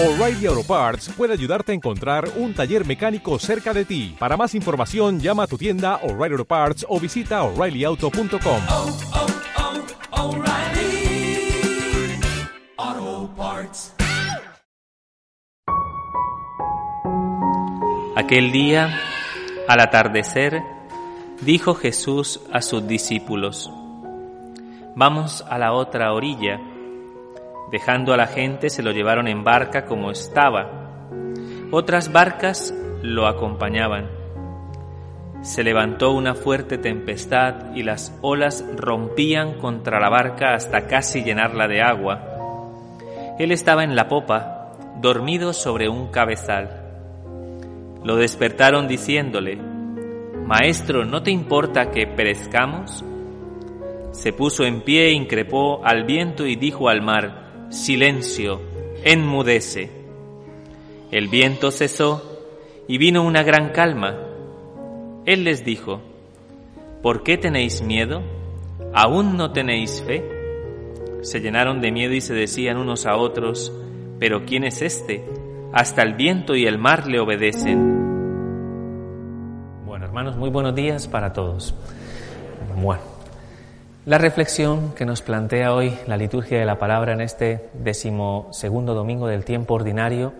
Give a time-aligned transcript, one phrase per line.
[0.00, 4.14] O'Reilly Auto Parts puede ayudarte a encontrar un taller mecánico cerca de ti.
[4.16, 8.62] Para más información, llama a tu tienda O'Reilly Auto Parts o visita oreillyauto.com.
[8.68, 8.96] oh,
[10.12, 11.50] oh, O'Reilly
[12.76, 13.92] Auto Parts.
[18.14, 19.00] Aquel día,
[19.66, 20.62] al atardecer,
[21.40, 23.68] dijo Jesús a sus discípulos,
[24.94, 26.60] Vamos a la otra orilla.
[27.70, 31.10] Dejando a la gente se lo llevaron en barca como estaba.
[31.70, 34.08] Otras barcas lo acompañaban.
[35.42, 41.68] Se levantó una fuerte tempestad y las olas rompían contra la barca hasta casi llenarla
[41.68, 43.36] de agua.
[43.38, 46.82] Él estaba en la popa, dormido sobre un cabezal.
[48.02, 53.04] Lo despertaron diciéndole, Maestro, ¿no te importa que perezcamos?
[54.12, 58.62] Se puso en pie, increpó al viento y dijo al mar, Silencio,
[59.04, 59.90] enmudece.
[61.10, 62.40] El viento cesó
[62.88, 64.16] y vino una gran calma.
[65.26, 66.00] Él les dijo,
[67.02, 68.22] ¿por qué tenéis miedo?
[68.94, 70.24] ¿Aún no tenéis fe?
[71.20, 73.70] Se llenaron de miedo y se decían unos a otros,
[74.18, 75.24] ¿pero quién es este?
[75.72, 77.98] Hasta el viento y el mar le obedecen.
[79.84, 81.74] Bueno, hermanos, muy buenos días para todos.
[82.74, 83.02] Bueno,
[84.08, 89.26] la reflexión que nos plantea hoy la liturgia de la palabra en este decimosegundo domingo
[89.26, 90.32] del tiempo ordinario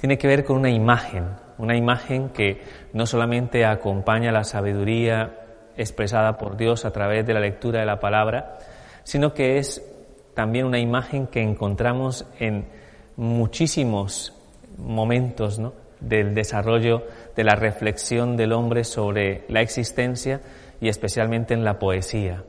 [0.00, 2.62] tiene que ver con una imagen, una imagen que
[2.94, 5.38] no solamente acompaña la sabiduría
[5.76, 8.58] expresada por Dios a través de la lectura de la palabra,
[9.04, 9.88] sino que es
[10.34, 12.66] también una imagen que encontramos en
[13.14, 14.34] muchísimos
[14.78, 15.60] momentos
[16.00, 17.04] del desarrollo
[17.36, 20.40] de la reflexión del hombre sobre la existencia
[20.80, 22.42] y especialmente en la poesía.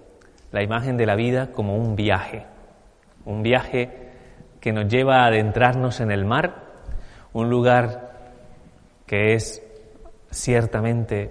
[0.57, 2.43] La imagen de la vida como un viaje,
[3.25, 3.91] un viaje
[4.59, 6.63] que nos lleva a adentrarnos en el mar,
[7.31, 8.11] un lugar
[9.05, 9.61] que es
[10.31, 11.29] ciertamente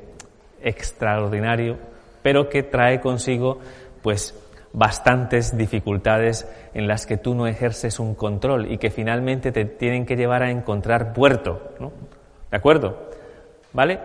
[0.62, 1.76] extraordinario,
[2.22, 3.58] pero que trae consigo
[4.00, 4.32] pues
[4.72, 10.06] bastantes dificultades en las que tú no ejerces un control y que finalmente te tienen
[10.06, 11.90] que llevar a encontrar puerto, ¿no?
[12.48, 13.10] ¿De acuerdo?
[13.72, 13.98] ¿Vale?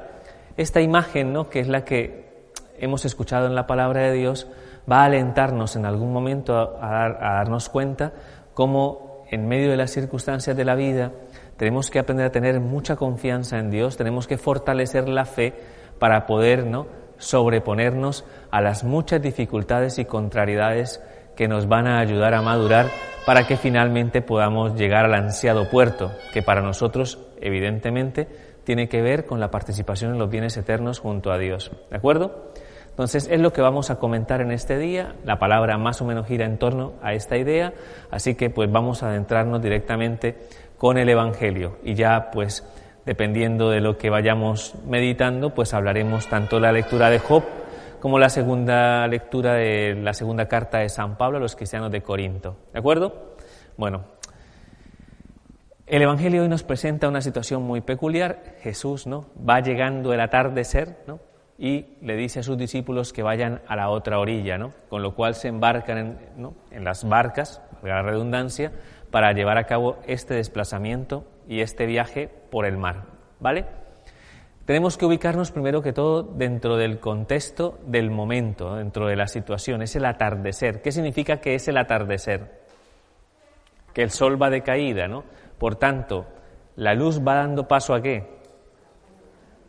[0.57, 1.47] Esta imagen, ¿no?
[1.47, 4.47] que es la que hemos escuchado en la palabra de Dios,
[4.91, 8.13] va a alentarnos en algún momento a, a, dar, a darnos cuenta
[8.53, 11.11] cómo en medio de las circunstancias de la vida
[11.57, 15.53] tenemos que aprender a tener mucha confianza en Dios, tenemos que fortalecer la fe
[15.99, 16.87] para poder ¿no?
[17.21, 21.01] sobreponernos a las muchas dificultades y contrariedades
[21.35, 22.87] que nos van a ayudar a madurar
[23.25, 28.27] para que finalmente podamos llegar al ansiado puerto, que para nosotros, evidentemente,
[28.63, 31.71] tiene que ver con la participación en los bienes eternos junto a Dios.
[31.89, 32.50] ¿De acuerdo?
[32.91, 35.15] Entonces es lo que vamos a comentar en este día.
[35.25, 37.73] La palabra más o menos gira en torno a esta idea,
[38.11, 40.35] así que pues vamos a adentrarnos directamente
[40.77, 42.65] con el Evangelio y ya pues
[43.05, 47.43] dependiendo de lo que vayamos meditando, pues hablaremos tanto la lectura de Job
[47.99, 52.01] como la segunda lectura de la segunda carta de San Pablo a los cristianos de
[52.01, 52.57] Corinto.
[52.73, 53.35] ¿De acuerdo?
[53.77, 54.03] Bueno,
[55.87, 58.55] el Evangelio hoy nos presenta una situación muy peculiar.
[58.61, 59.27] Jesús, ¿no?
[59.47, 61.19] Va llegando el atardecer, ¿no?
[61.61, 64.73] Y le dice a sus discípulos que vayan a la otra orilla, ¿no?
[64.89, 66.17] Con lo cual se embarcan
[66.71, 68.71] en, las barcas, la redundancia,
[69.11, 73.03] para llevar a cabo este desplazamiento y este viaje por el mar,
[73.39, 73.67] ¿vale?
[74.65, 79.83] Tenemos que ubicarnos primero que todo dentro del contexto del momento, dentro de la situación,
[79.83, 80.81] es el atardecer.
[80.81, 82.63] ¿Qué significa que es el atardecer?
[83.93, 85.25] Que el sol va de caída, ¿no?
[85.59, 86.25] Por tanto,
[86.75, 88.40] la luz va dando paso a qué?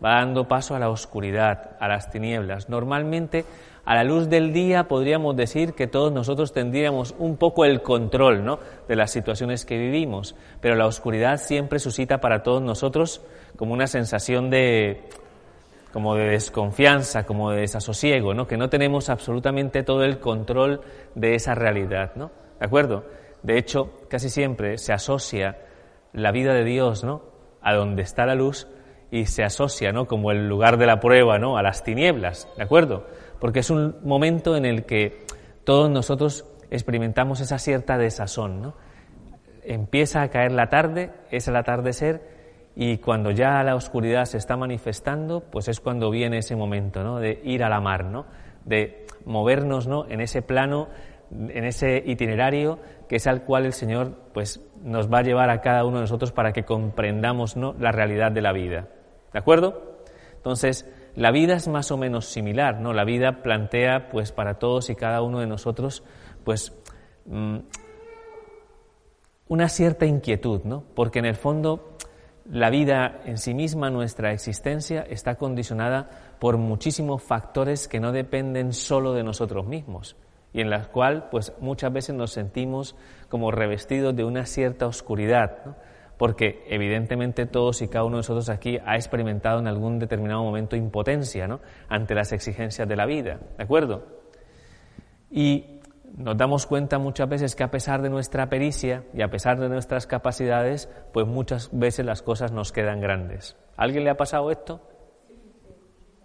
[0.05, 2.69] Va dando paso a la oscuridad, a las tinieblas.
[2.69, 3.45] Normalmente,
[3.85, 8.45] a la luz del día podríamos decir que todos nosotros tendríamos un poco el control
[8.45, 8.59] ¿no?
[8.89, 13.23] de las situaciones que vivimos, pero la oscuridad siempre suscita para todos nosotros
[13.57, 15.09] como una sensación de
[15.93, 18.47] como de desconfianza, como de desasosiego, ¿no?
[18.47, 20.81] que no tenemos absolutamente todo el control
[21.15, 22.31] de esa realidad, ¿no?
[22.59, 23.05] ¿De acuerdo?
[23.43, 25.59] De hecho, casi siempre se asocia
[26.15, 27.21] la vida de Dios, ¿no?
[27.61, 28.67] a donde está la luz
[29.13, 30.07] y se asocia, ¿no?
[30.09, 31.57] como el lugar de la prueba, ¿no?
[31.57, 33.07] a las tinieblas, ¿de acuerdo?
[33.43, 35.27] porque es un momento en el que
[35.65, 38.63] todos nosotros experimentamos esa cierta desazón.
[38.63, 38.75] ¿no?
[39.65, 42.23] Empieza a caer la tarde, es el atardecer,
[42.77, 47.19] y cuando ya la oscuridad se está manifestando, pues es cuando viene ese momento ¿no?
[47.19, 48.27] de ir a la mar, ¿no?
[48.65, 50.07] de movernos ¿no?
[50.09, 50.87] en ese plano,
[51.33, 55.61] en ese itinerario que es al cual el Señor pues, nos va a llevar a
[55.63, 57.75] cada uno de nosotros para que comprendamos ¿no?
[57.77, 58.87] la realidad de la vida.
[59.33, 60.03] ¿De acuerdo?
[60.37, 62.93] Entonces, la vida es más o menos similar, ¿no?
[62.93, 66.03] La vida plantea, pues, para todos y cada uno de nosotros,
[66.45, 66.73] pues,
[69.49, 70.85] una cierta inquietud, ¿no?
[70.95, 71.97] Porque en el fondo
[72.51, 78.73] la vida en sí misma, nuestra existencia, está condicionada por muchísimos factores que no dependen
[78.73, 80.17] solo de nosotros mismos
[80.53, 82.97] y en las cuales pues muchas veces nos sentimos
[83.29, 85.77] como revestidos de una cierta oscuridad, ¿no?
[86.23, 90.77] Porque evidentemente todos y cada uno de nosotros aquí ha experimentado en algún determinado momento
[90.77, 91.59] impotencia ¿no?
[91.89, 94.07] ante las exigencias de la vida, ¿de acuerdo?
[95.33, 95.81] Y
[96.17, 99.69] nos damos cuenta muchas veces que a pesar de nuestra pericia y a pesar de
[99.69, 103.57] nuestras capacidades, pues muchas veces las cosas nos quedan grandes.
[103.77, 104.81] ¿A alguien le ha pasado esto?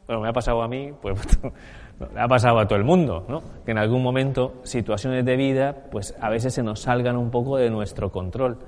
[0.06, 1.20] Bueno, me ha pasado a mí, pues
[2.14, 3.42] le ha pasado a todo el mundo, ¿no?
[3.66, 7.58] Que en algún momento situaciones de vida, pues a veces se nos salgan un poco
[7.58, 8.60] de nuestro control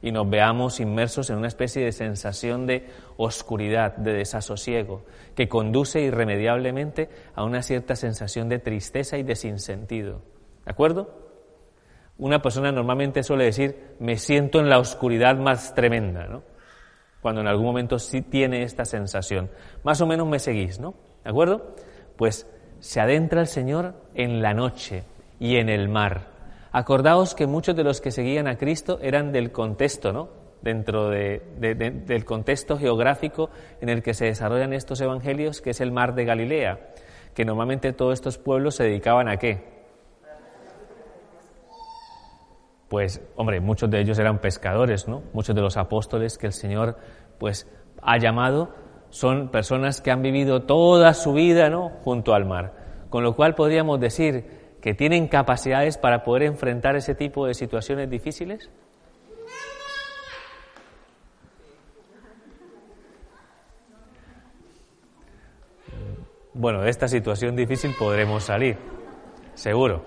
[0.00, 2.86] y nos veamos inmersos en una especie de sensación de
[3.16, 5.04] oscuridad, de desasosiego,
[5.34, 10.22] que conduce irremediablemente a una cierta sensación de tristeza y de sinsentido.
[10.64, 11.28] ¿De acuerdo?
[12.16, 16.42] Una persona normalmente suele decir, me siento en la oscuridad más tremenda, ¿no?
[17.20, 19.50] Cuando en algún momento sí tiene esta sensación.
[19.82, 20.94] Más o menos me seguís, ¿no?
[21.24, 21.74] ¿De acuerdo?
[22.16, 22.48] Pues
[22.78, 25.02] se adentra el Señor en la noche
[25.40, 26.37] y en el mar
[26.72, 30.28] Acordaos que muchos de los que seguían a Cristo eran del contexto, ¿no?
[30.60, 33.48] Dentro del contexto geográfico
[33.80, 36.80] en el que se desarrollan estos evangelios, que es el mar de Galilea,
[37.32, 39.78] que normalmente todos estos pueblos se dedicaban a qué?
[42.88, 45.22] Pues, hombre, muchos de ellos eran pescadores, ¿no?
[45.32, 46.96] Muchos de los apóstoles que el Señor,
[47.38, 47.68] pues,
[48.02, 48.70] ha llamado
[49.10, 51.90] son personas que han vivido toda su vida, ¿no?
[52.02, 52.72] Junto al mar.
[53.10, 58.08] Con lo cual podríamos decir que tienen capacidades para poder enfrentar ese tipo de situaciones
[58.08, 58.70] difíciles?
[66.54, 68.76] Bueno, de esta situación difícil podremos salir,
[69.54, 70.04] seguro.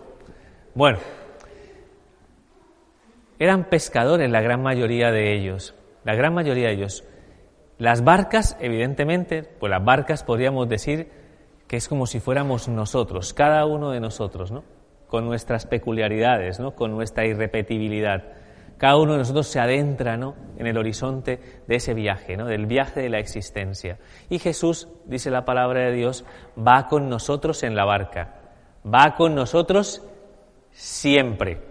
[0.76, 1.00] Bueno,
[3.40, 7.06] eran pescadores la gran mayoría de ellos, la gran mayoría de ellos.
[7.78, 11.10] Las barcas, evidentemente, pues las barcas podríamos decir
[11.72, 14.66] que es como si fuéramos nosotros, cada uno de nosotros, ¿no?
[15.08, 16.76] con nuestras peculiaridades, ¿no?
[16.76, 18.26] con nuestra irrepetibilidad.
[18.78, 20.36] Cada uno de nosotros se adentra ¿no?
[20.58, 22.46] en el horizonte de ese viaje, ¿no?
[22.46, 24.00] del viaje de la existencia.
[24.30, 26.26] Y Jesús, dice la palabra de Dios,
[26.60, 28.36] va con nosotros en la barca,
[28.86, 30.04] va con nosotros
[30.72, 31.62] siempre.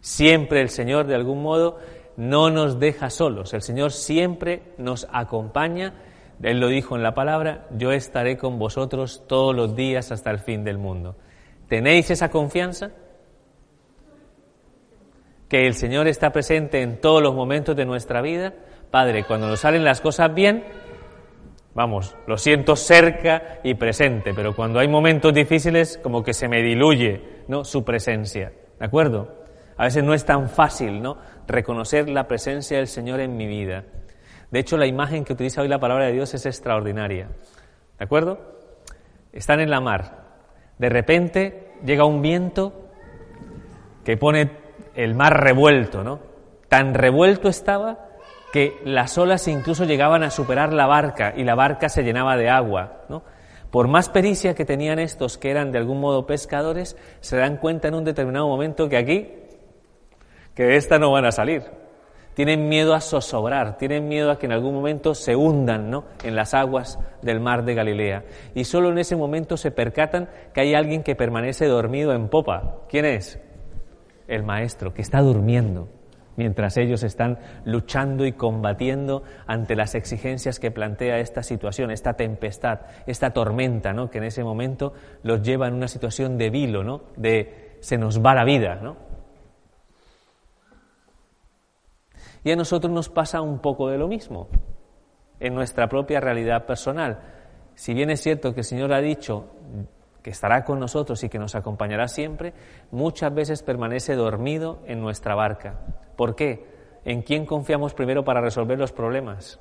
[0.00, 1.78] Siempre el Señor, de algún modo,
[2.16, 3.54] no nos deja solos.
[3.54, 5.94] El Señor siempre nos acompaña
[6.42, 10.38] él lo dijo en la palabra, yo estaré con vosotros todos los días hasta el
[10.38, 11.16] fin del mundo.
[11.68, 12.90] ¿Tenéis esa confianza?
[15.48, 18.52] Que el Señor está presente en todos los momentos de nuestra vida.
[18.90, 20.64] Padre, cuando nos salen las cosas bien,
[21.74, 26.62] vamos, lo siento cerca y presente, pero cuando hay momentos difíciles, como que se me
[26.62, 27.64] diluye ¿no?
[27.64, 28.52] su presencia.
[28.78, 29.46] ¿De acuerdo?
[29.76, 31.18] A veces no es tan fácil ¿no?
[31.46, 33.84] reconocer la presencia del Señor en mi vida.
[34.50, 37.28] De hecho, la imagen que utiliza hoy la palabra de Dios es extraordinaria.
[37.98, 38.38] ¿De acuerdo?
[39.32, 40.24] Están en la mar.
[40.78, 42.90] De repente llega un viento
[44.04, 44.52] que pone
[44.94, 46.20] el mar revuelto, ¿no?
[46.68, 48.06] Tan revuelto estaba
[48.52, 52.48] que las olas incluso llegaban a superar la barca y la barca se llenaba de
[52.48, 53.04] agua.
[53.70, 57.88] Por más pericia que tenían estos que eran de algún modo pescadores, se dan cuenta
[57.88, 59.28] en un determinado momento que aquí,
[60.54, 61.64] que de esta no van a salir
[62.36, 66.04] tienen miedo a zozobrar, tienen miedo a que en algún momento se hundan ¿no?
[66.22, 68.24] en las aguas del mar de Galilea.
[68.54, 72.82] Y solo en ese momento se percatan que hay alguien que permanece dormido en popa.
[72.90, 73.40] ¿Quién es?
[74.28, 75.88] El maestro, que está durmiendo
[76.36, 82.80] mientras ellos están luchando y combatiendo ante las exigencias que plantea esta situación, esta tempestad,
[83.06, 84.10] esta tormenta, ¿no?
[84.10, 87.04] que en ese momento los lleva en una situación de vilo, ¿no?
[87.16, 89.05] de se nos va la vida, ¿no?
[92.46, 94.46] Y a nosotros nos pasa un poco de lo mismo
[95.40, 97.18] en nuestra propia realidad personal.
[97.74, 99.48] Si bien es cierto que el Señor ha dicho
[100.22, 102.54] que estará con nosotros y que nos acompañará siempre,
[102.92, 105.80] muchas veces permanece dormido en nuestra barca.
[106.14, 106.64] ¿Por qué?
[107.04, 109.58] ¿En quién confiamos primero para resolver los problemas?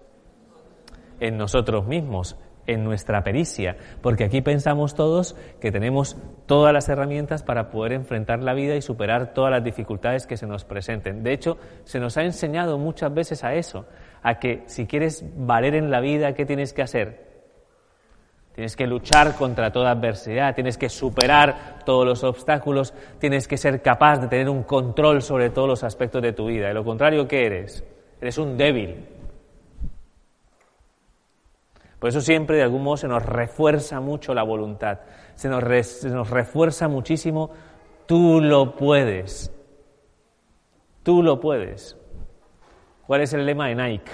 [1.19, 2.37] En nosotros mismos
[2.67, 8.41] en nuestra pericia, porque aquí pensamos todos que tenemos todas las herramientas para poder enfrentar
[8.41, 11.23] la vida y superar todas las dificultades que se nos presenten.
[11.23, 13.85] De hecho, se nos ha enseñado muchas veces a eso,
[14.23, 17.25] a que si quieres valer en la vida, ¿qué tienes que hacer?
[18.55, 23.81] Tienes que luchar contra toda adversidad, tienes que superar todos los obstáculos, tienes que ser
[23.81, 26.69] capaz de tener un control sobre todos los aspectos de tu vida.
[26.69, 27.83] De lo contrario, ¿qué eres?
[28.21, 28.95] Eres un débil,
[32.05, 34.99] por eso siempre de algún modo se nos refuerza mucho la voluntad,
[35.33, 35.63] se nos,
[36.29, 37.49] refuerza muchísimo,
[38.05, 39.51] tú lo puedes.
[41.01, 41.97] Tú lo puedes.
[43.07, 44.11] ¿Cuál es el lema de Nike?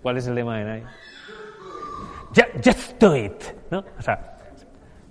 [0.00, 0.86] ¿Cuál es el lema de Nike?
[2.64, 3.42] Just do it.
[3.72, 3.84] ¿no?
[3.98, 4.38] O sea,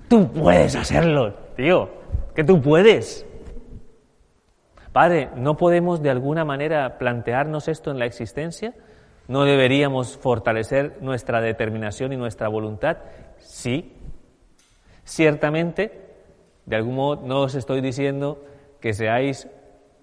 [0.08, 1.90] tú puedes hacerlo, tío,
[2.34, 3.26] que tú puedes.
[4.96, 8.74] Padre, ¿no podemos de alguna manera plantearnos esto en la existencia?
[9.28, 13.00] ¿No deberíamos fortalecer nuestra determinación y nuestra voluntad?
[13.38, 13.92] Sí.
[15.04, 16.16] Ciertamente,
[16.66, 18.42] de algún modo no os estoy diciendo
[18.80, 19.50] que seáis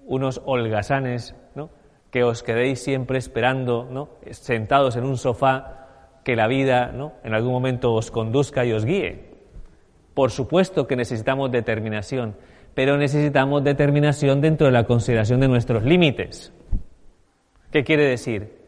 [0.05, 1.71] unos holgazanes, ¿no?
[2.11, 4.11] que os quedéis siempre esperando, ¿no?
[4.33, 7.15] sentados en un sofá, que la vida ¿no?
[7.25, 9.33] en algún momento os conduzca y os guíe.
[10.13, 12.37] Por supuesto que necesitamos determinación,
[12.75, 16.53] pero necesitamos determinación dentro de la consideración de nuestros límites.
[17.71, 18.59] ¿Qué quiere decir?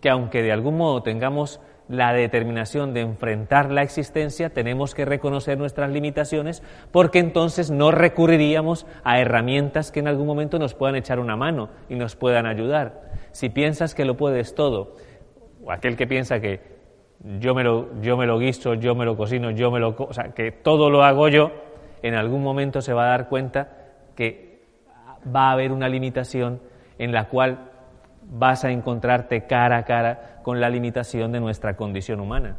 [0.00, 5.58] Que aunque de algún modo tengamos la determinación de enfrentar la existencia, tenemos que reconocer
[5.58, 11.18] nuestras limitaciones porque entonces no recurriríamos a herramientas que en algún momento nos puedan echar
[11.18, 13.02] una mano y nos puedan ayudar.
[13.32, 14.96] Si piensas que lo puedes todo,
[15.62, 16.60] o aquel que piensa que
[17.38, 19.94] yo me lo, yo me lo guiso, yo me lo cocino, yo me lo...
[19.98, 21.52] O sea, que todo lo hago yo,
[22.04, 23.68] en algún momento se va a dar cuenta
[24.14, 24.62] que
[25.34, 26.60] va a haber una limitación
[26.98, 27.70] en la cual
[28.22, 32.58] vas a encontrarte cara a cara con la limitación de nuestra condición humana.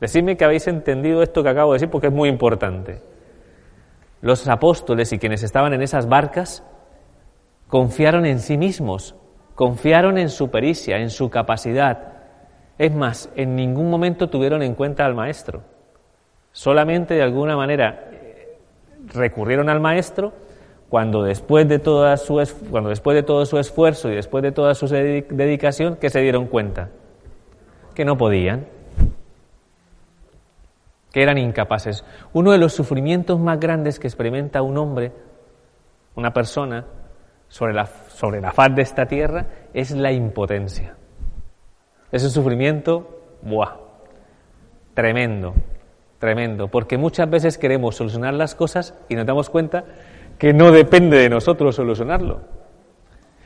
[0.00, 3.00] Decidme que habéis entendido esto que acabo de decir porque es muy importante.
[4.20, 6.62] Los apóstoles y quienes estaban en esas barcas
[7.68, 9.14] confiaron en sí mismos,
[9.54, 12.09] confiaron en su pericia, en su capacidad,
[12.80, 15.60] es más, en ningún momento tuvieron en cuenta al maestro.
[16.50, 18.58] Solamente de alguna manera eh,
[19.12, 20.32] recurrieron al maestro
[20.88, 24.74] cuando después de, toda su, cuando después de todo su esfuerzo y después de toda
[24.74, 26.88] su dedicación, que se dieron cuenta
[27.94, 28.64] que no podían,
[31.12, 32.02] que eran incapaces.
[32.32, 35.12] Uno de los sufrimientos más grandes que experimenta un hombre,
[36.14, 36.86] una persona,
[37.46, 39.44] sobre la, sobre la faz de esta tierra,
[39.74, 40.96] es la impotencia.
[42.12, 43.76] Es un sufrimiento, ¡buah!
[44.94, 45.54] Tremendo,
[46.18, 49.84] tremendo, porque muchas veces queremos solucionar las cosas y nos damos cuenta
[50.38, 52.40] que no depende de nosotros solucionarlo.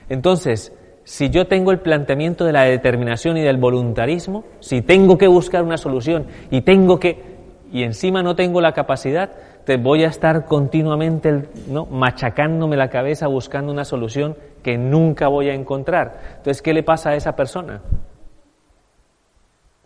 [0.09, 0.73] Entonces,
[1.05, 5.63] si yo tengo el planteamiento de la determinación y del voluntarismo, si tengo que buscar
[5.63, 7.35] una solución y tengo que
[7.73, 9.33] y encima no tengo la capacidad,
[9.65, 11.49] te voy a estar continuamente
[11.91, 16.21] machacándome la cabeza buscando una solución que nunca voy a encontrar.
[16.37, 17.81] Entonces, ¿qué le pasa a esa persona?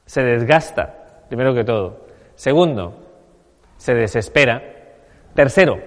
[0.09, 2.07] Se desgasta, primero que todo.
[2.35, 2.95] Segundo,
[3.77, 4.63] se desespera.
[5.35, 5.79] Tercero,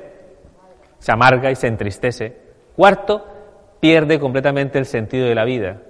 [0.99, 2.37] se amarga y se entristece.
[2.75, 3.25] Cuarto,
[3.79, 5.81] pierde completamente el sentido de la vida.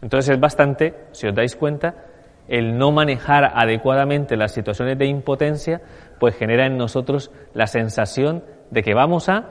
[0.00, 2.06] Entonces es bastante, si os dais cuenta,
[2.48, 5.82] el no manejar adecuadamente las situaciones de impotencia,
[6.18, 9.50] pues genera en nosotros la sensación de que vamos a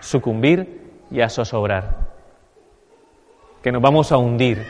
[0.00, 2.07] sucumbir y a zozobrar
[3.68, 4.64] que nos vamos a hundir.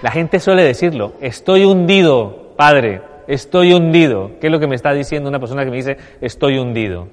[0.00, 4.30] La gente suele decirlo, estoy hundido, Padre, estoy hundido.
[4.40, 7.08] ¿Qué es lo que me está diciendo una persona que me dice, estoy hundido?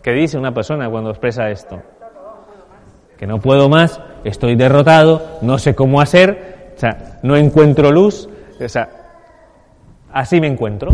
[0.00, 1.82] ¿Qué dice una persona cuando expresa esto?
[3.18, 8.28] Que no puedo más, estoy derrotado, no sé cómo hacer, o sea, no encuentro luz,
[8.64, 8.90] o sea,
[10.12, 10.92] así me encuentro,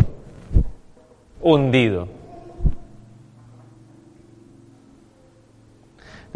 [1.42, 2.09] hundido.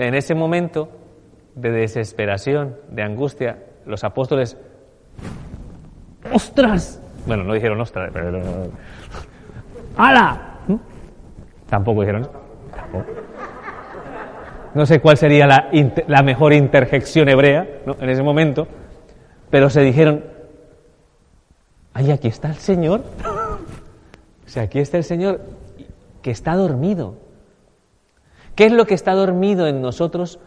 [0.03, 0.89] En ese momento
[1.55, 4.57] de desesperación, de angustia, los apóstoles,
[6.33, 7.01] ¡ostras!
[7.27, 8.41] Bueno, no dijeron ostras, pero...
[9.97, 10.59] ¡Hala!
[10.67, 10.75] ¿Mm?
[11.69, 12.29] Tampoco dijeron
[14.75, 15.71] No sé cuál sería la,
[16.09, 17.67] la mejor interjección hebrea
[18.01, 18.67] en ese momento,
[19.51, 20.25] pero se dijeron,
[21.95, 23.03] ¡ay, aquí está el Señor!
[24.47, 25.41] o sea, aquí está el Señor
[26.23, 27.32] que está dormido.
[28.55, 30.39] ¿Qué es lo que está dormido en nosotros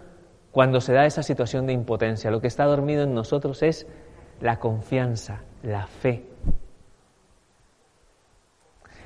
[0.51, 2.31] cuando se da esa situación de impotencia?
[2.31, 3.88] Lo que está dormido en nosotros es
[4.41, 6.25] la confianza, la fe,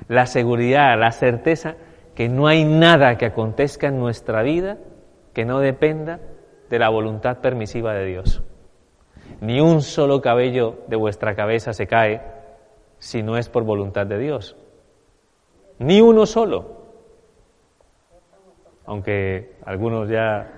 [0.08, 1.76] la seguridad, la certeza
[2.14, 4.76] que no hay nada que acontezca en nuestra vida
[5.32, 6.20] que no dependa
[6.68, 8.42] de la voluntad permisiva de Dios.
[9.40, 12.20] Ni un solo cabello de vuestra cabeza se cae
[12.98, 14.56] si no es por voluntad de Dios.
[15.78, 16.79] Ni uno solo
[18.90, 20.48] aunque algunos ya...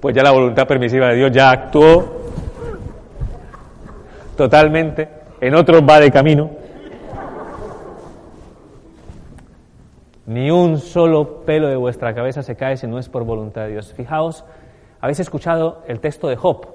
[0.00, 2.20] Pues ya la voluntad permisiva de Dios ya actuó
[4.36, 5.08] totalmente,
[5.40, 6.50] en otros va de camino.
[10.26, 13.72] Ni un solo pelo de vuestra cabeza se cae si no es por voluntad de
[13.72, 13.92] Dios.
[13.92, 14.44] Fijaos
[15.00, 16.68] habéis escuchado el texto de Job.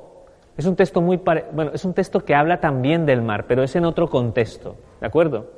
[0.58, 3.78] Es un texto muy bueno, es un texto que habla también del mar, pero es
[3.78, 5.52] en otro contexto, ¿de acuerdo?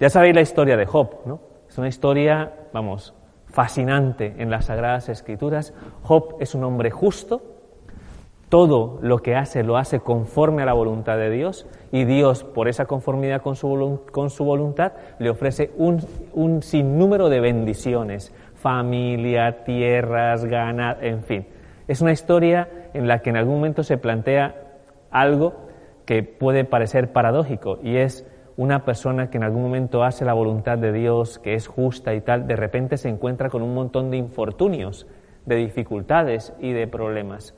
[0.00, 1.51] Ya sabéis la historia de Job, ¿no?
[1.72, 3.14] Es una historia, vamos,
[3.46, 5.72] fascinante en las Sagradas Escrituras.
[6.02, 7.40] Job es un hombre justo,
[8.50, 12.68] todo lo que hace lo hace conforme a la voluntad de Dios y Dios, por
[12.68, 19.64] esa conformidad con su, con su voluntad, le ofrece un, un sinnúmero de bendiciones, familia,
[19.64, 21.46] tierras, ganado, en fin.
[21.88, 24.56] Es una historia en la que en algún momento se plantea
[25.10, 25.54] algo
[26.04, 30.78] que puede parecer paradójico y es una persona que en algún momento hace la voluntad
[30.78, 34.16] de Dios, que es justa y tal, de repente se encuentra con un montón de
[34.16, 35.06] infortunios,
[35.46, 37.54] de dificultades y de problemas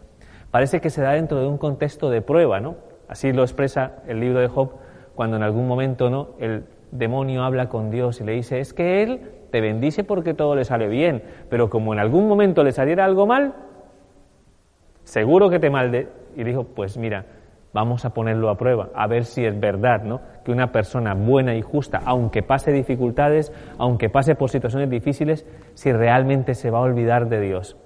[0.54, 2.76] parece que se da dentro de un contexto de prueba, ¿no?
[3.08, 4.74] Así lo expresa el libro de Job
[5.16, 6.28] cuando en algún momento, ¿no?
[6.38, 10.54] El demonio habla con Dios y le dice, es que él te bendice porque todo
[10.54, 13.52] le sale bien, pero como en algún momento le saliera algo mal,
[15.02, 16.06] seguro que te malde.
[16.36, 17.26] Y dijo, pues mira,
[17.72, 20.20] vamos a ponerlo a prueba, a ver si es verdad, ¿no?
[20.44, 25.92] Que una persona buena y justa, aunque pase dificultades, aunque pase por situaciones difíciles, si
[25.92, 27.76] realmente se va a olvidar de Dios.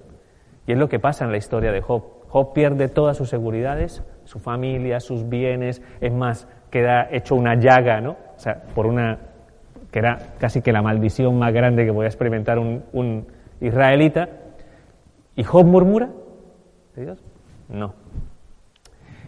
[0.67, 2.03] Y es lo que pasa en la historia de Job.
[2.29, 8.01] Job pierde todas sus seguridades, su familia, sus bienes, es más, queda hecho una llaga,
[8.01, 8.17] ¿no?
[8.37, 9.19] O sea, por una,
[9.91, 13.27] que era casi que la maldición más grande que podía experimentar un, un
[13.61, 14.29] israelita.
[15.37, 16.11] ¿Y Job murmura
[16.95, 17.25] de Dios?
[17.69, 17.95] No.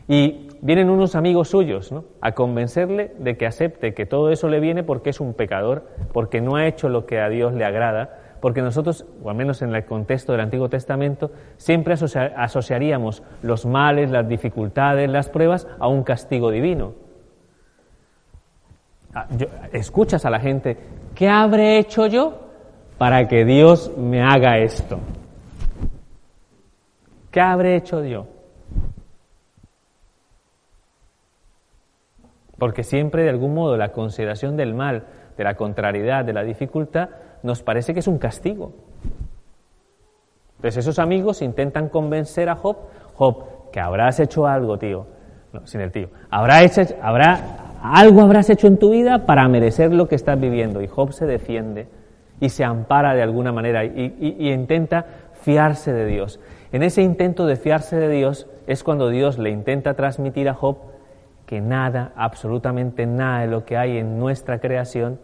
[0.09, 2.05] Y vienen unos amigos suyos ¿no?
[2.21, 6.41] a convencerle de que acepte que todo eso le viene porque es un pecador, porque
[6.41, 9.75] no ha hecho lo que a Dios le agrada porque nosotros, o al menos en
[9.75, 16.03] el contexto del Antiguo Testamento, siempre asociaríamos los males, las dificultades, las pruebas a un
[16.03, 16.95] castigo divino.
[19.15, 19.27] Ah,
[19.73, 20.79] escuchas a la gente,
[21.15, 22.49] ¿qué habré hecho yo
[22.97, 24.99] para que Dios me haga esto?
[27.31, 28.27] ¿Qué habré hecho yo?
[32.61, 35.05] Porque siempre, de algún modo, la consideración del mal,
[35.39, 37.09] de la contrariedad, de la dificultad,
[37.43, 38.75] nos parece que es un castigo.
[40.57, 42.77] Entonces esos amigos intentan convencer a Job,
[43.15, 45.07] Job, que habrás hecho algo, tío.
[45.55, 46.11] No, sin el tío.
[46.29, 47.41] Habrá hecho, habrá,
[47.83, 50.83] algo habrás hecho en tu vida para merecer lo que estás viviendo.
[50.83, 51.89] Y Job se defiende
[52.41, 56.41] y se ampara de alguna manera y, y intenta fiarse de Dios.
[56.73, 60.90] En ese intento de fiarse de Dios es cuando Dios le intenta transmitir a Job
[61.51, 65.19] que nada, absolutamente nada de lo que hay en nuestra creación,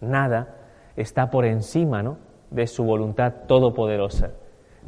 [0.00, 0.56] nada,
[0.96, 2.16] está por encima ¿no?
[2.50, 4.30] de su voluntad todopoderosa.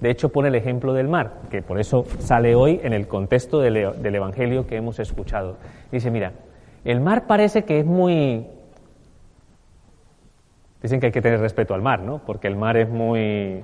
[0.00, 3.58] De hecho, pone el ejemplo del mar, que por eso sale hoy en el contexto
[3.60, 5.58] del, Evangelio que hemos escuchado.
[5.92, 6.32] Dice, mira,
[6.82, 8.46] el mar parece que es muy...
[10.80, 12.22] Dicen que hay que tener respeto al mar, ¿no?
[12.24, 13.62] Porque el mar es muy...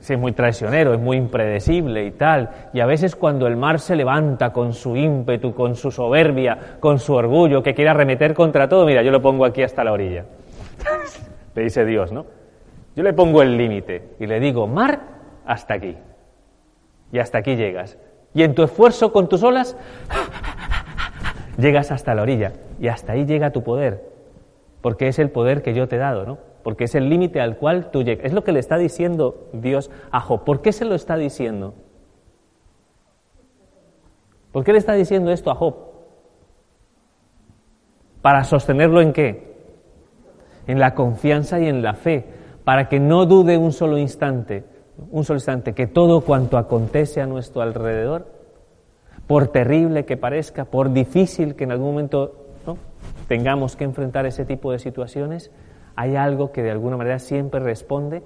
[0.00, 2.50] Es muy traicionero, es muy impredecible y tal.
[2.72, 6.98] Y a veces cuando el mar se levanta con su ímpetu, con su soberbia, con
[6.98, 10.24] su orgullo, que quiere arremeter contra todo, mira, yo lo pongo aquí hasta la orilla.
[11.54, 12.26] le dice Dios, ¿no?
[12.96, 15.00] Yo le pongo el límite y le digo, mar,
[15.44, 15.96] hasta aquí.
[17.12, 17.98] Y hasta aquí llegas.
[18.34, 19.76] Y en tu esfuerzo con tus olas,
[21.58, 22.52] llegas hasta la orilla.
[22.80, 24.04] Y hasta ahí llega tu poder.
[24.80, 26.47] Porque es el poder que yo te he dado, ¿no?
[26.68, 28.26] Porque es el límite al cual tú llegas.
[28.26, 30.44] Es lo que le está diciendo Dios a Job.
[30.44, 31.72] ¿Por qué se lo está diciendo?
[34.52, 35.76] ¿Por qué le está diciendo esto a Job?
[38.20, 39.48] ¿Para sostenerlo en qué?
[40.68, 42.24] en la confianza y en la fe,
[42.62, 44.64] para que no dude un solo instante,
[45.10, 48.28] un solo instante, que todo cuanto acontece a nuestro alrededor,
[49.26, 52.44] por terrible que parezca, por difícil que en algún momento
[53.26, 55.50] tengamos que enfrentar ese tipo de situaciones,
[55.98, 58.22] hay algo que de alguna manera siempre responde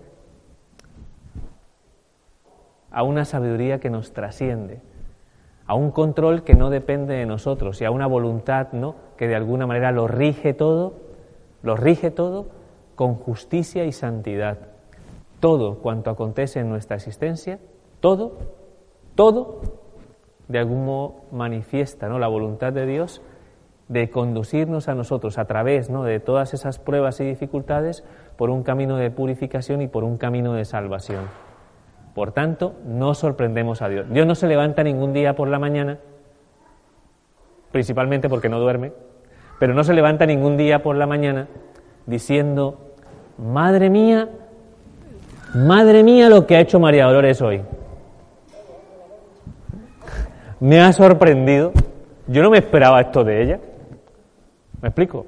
[2.90, 4.82] a una sabiduría que nos trasciende,
[5.66, 8.94] a un control que no depende de nosotros y a una voluntad ¿no?
[9.16, 10.92] que de alguna manera lo rige todo
[11.62, 12.48] lo rige todo
[12.94, 14.58] con justicia y santidad.
[15.40, 17.58] Todo cuanto acontece en nuestra existencia,
[18.00, 18.37] todo,
[19.14, 19.62] todo,
[20.46, 22.18] de algún modo manifiesta ¿no?
[22.18, 23.22] la voluntad de Dios
[23.92, 26.02] de conducirnos a nosotros a través ¿no?
[26.05, 28.02] de todas esas pruebas y dificultades
[28.37, 31.26] por un camino de purificación y por un camino de salvación.
[32.14, 34.07] Por tanto, no sorprendemos a Dios.
[34.09, 35.98] Dios no se levanta ningún día por la mañana,
[37.70, 38.92] principalmente porque no duerme,
[39.59, 41.48] pero no se levanta ningún día por la mañana
[42.07, 42.94] diciendo,
[43.37, 44.31] madre mía,
[45.55, 47.61] madre mía lo que ha hecho María Dolores hoy.
[50.61, 51.72] Me ha sorprendido.
[52.26, 53.61] Yo no me esperaba esto de ella.
[54.83, 55.27] ¿Me explico?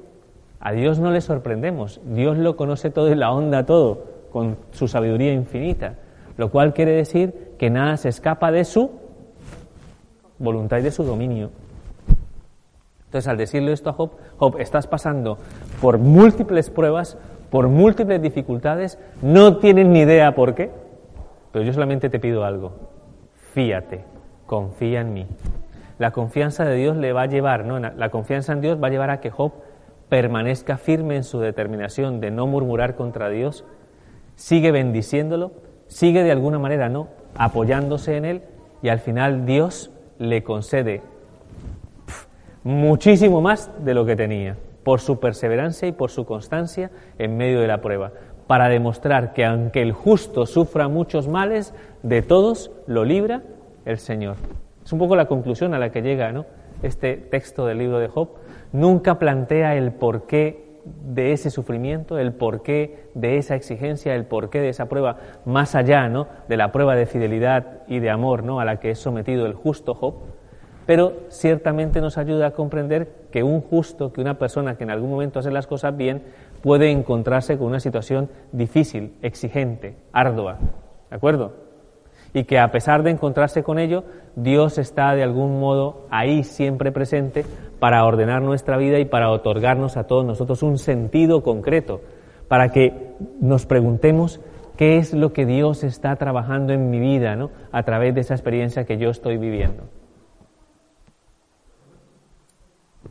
[0.59, 2.01] A Dios no le sorprendemos.
[2.05, 5.95] Dios lo conoce todo y la onda todo, con su sabiduría infinita.
[6.37, 8.91] Lo cual quiere decir que nada se escapa de su
[10.37, 11.51] voluntad y de su dominio.
[13.05, 15.37] Entonces, al decirle esto a Job, Job, estás pasando
[15.81, 17.17] por múltiples pruebas,
[17.49, 20.69] por múltiples dificultades, no tienes ni idea por qué,
[21.53, 22.73] pero yo solamente te pido algo,
[23.53, 24.03] fíate,
[24.45, 25.27] confía en mí.
[25.97, 27.79] La confianza de Dios le va a llevar, ¿no?
[27.79, 29.53] La confianza en Dios va a llevar a que Job
[30.09, 33.65] permanezca firme en su determinación de no murmurar contra Dios,
[34.35, 35.51] sigue bendiciéndolo,
[35.87, 37.07] sigue de alguna manera, ¿no?
[37.35, 38.41] apoyándose en él
[38.81, 41.01] y al final Dios le concede
[42.63, 47.59] muchísimo más de lo que tenía, por su perseverancia y por su constancia en medio
[47.59, 48.11] de la prueba,
[48.47, 53.43] para demostrar que aunque el justo sufra muchos males, de todos lo libra
[53.85, 54.37] el Señor.
[54.85, 56.45] Es un poco la conclusión a la que llega ¿no?
[56.83, 58.29] este texto del libro de Job.
[58.71, 64.69] Nunca plantea el porqué de ese sufrimiento, el porqué de esa exigencia, el porqué de
[64.69, 66.27] esa prueba, más allá ¿no?
[66.47, 68.59] de la prueba de fidelidad y de amor ¿no?
[68.59, 70.13] a la que es sometido el justo Job,
[70.85, 75.09] pero ciertamente nos ayuda a comprender que un justo, que una persona que en algún
[75.09, 76.21] momento hace las cosas bien,
[76.61, 80.59] puede encontrarse con una situación difícil, exigente, ardua.
[81.09, 81.64] ¿De acuerdo?
[82.35, 84.03] Y que a pesar de encontrarse con ello,
[84.35, 87.45] Dios está de algún modo ahí siempre presente
[87.79, 92.01] para ordenar nuestra vida y para otorgarnos a todos nosotros un sentido concreto,
[92.49, 94.41] para que nos preguntemos
[94.75, 97.51] qué es lo que Dios está trabajando en mi vida ¿no?
[97.71, 99.83] a través de esa experiencia que yo estoy viviendo.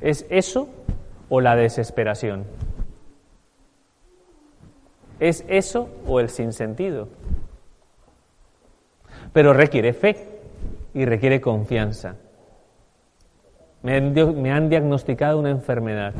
[0.02, 0.68] ¿Es eso
[1.30, 2.44] o la desesperación?
[5.18, 7.08] ¿Es eso o el sinsentido?
[9.34, 10.16] Pero requiere fe
[10.94, 12.14] y requiere confianza.
[13.82, 16.14] Me han, diagnosticado una enfermedad.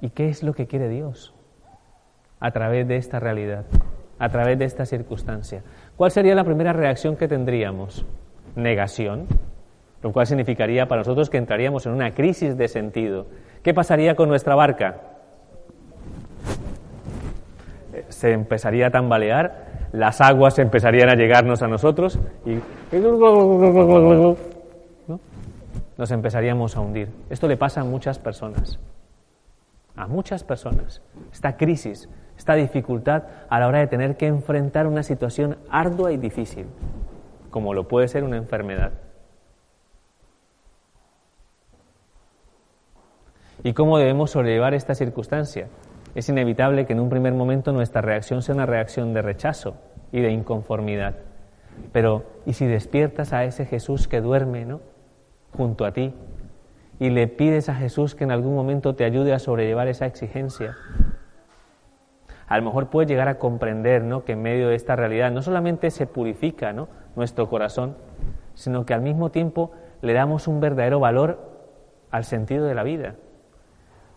[0.00, 1.34] ¿Y qué es lo que quiere Dios
[2.38, 3.64] a través de esta realidad,
[4.18, 5.62] a través de esta circunstancia?
[5.96, 8.04] ¿Cuál sería la primera reacción que tendríamos?
[8.54, 9.26] Negación,
[10.02, 13.26] lo cual significaría para nosotros que entraríamos en una crisis de sentido.
[13.62, 15.11] ¿Qué pasaría con nuestra barca?
[18.12, 22.58] Se empezaría a tambalear, las aguas empezarían a llegarnos a nosotros y
[25.98, 27.08] nos empezaríamos a hundir.
[27.30, 28.78] Esto le pasa a muchas personas,
[29.96, 31.02] a muchas personas.
[31.32, 36.16] Esta crisis, esta dificultad a la hora de tener que enfrentar una situación ardua y
[36.16, 36.66] difícil,
[37.50, 38.92] como lo puede ser una enfermedad.
[43.64, 45.68] ¿Y cómo debemos sobrellevar esta circunstancia?
[46.14, 49.76] Es inevitable que en un primer momento nuestra reacción sea una reacción de rechazo
[50.12, 51.14] y de inconformidad.
[51.92, 54.80] Pero, ¿y si despiertas a ese Jesús que duerme, ¿no?
[55.56, 56.14] junto a ti
[56.98, 60.76] y le pides a Jesús que en algún momento te ayude a sobrellevar esa exigencia?
[62.46, 64.24] A lo mejor puedes llegar a comprender ¿no?
[64.24, 66.88] que en medio de esta realidad no solamente se purifica ¿no?
[67.16, 67.96] nuestro corazón,
[68.54, 69.72] sino que al mismo tiempo
[70.02, 71.38] le damos un verdadero valor
[72.10, 73.14] al sentido de la vida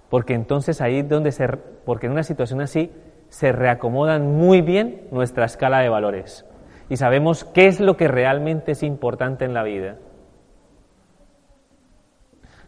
[0.10, 2.92] porque entonces ahí donde se, porque en una situación así
[3.30, 6.46] se reacomodan muy bien nuestra escala de valores
[6.90, 9.98] y sabemos qué es lo que realmente es importante en la vida.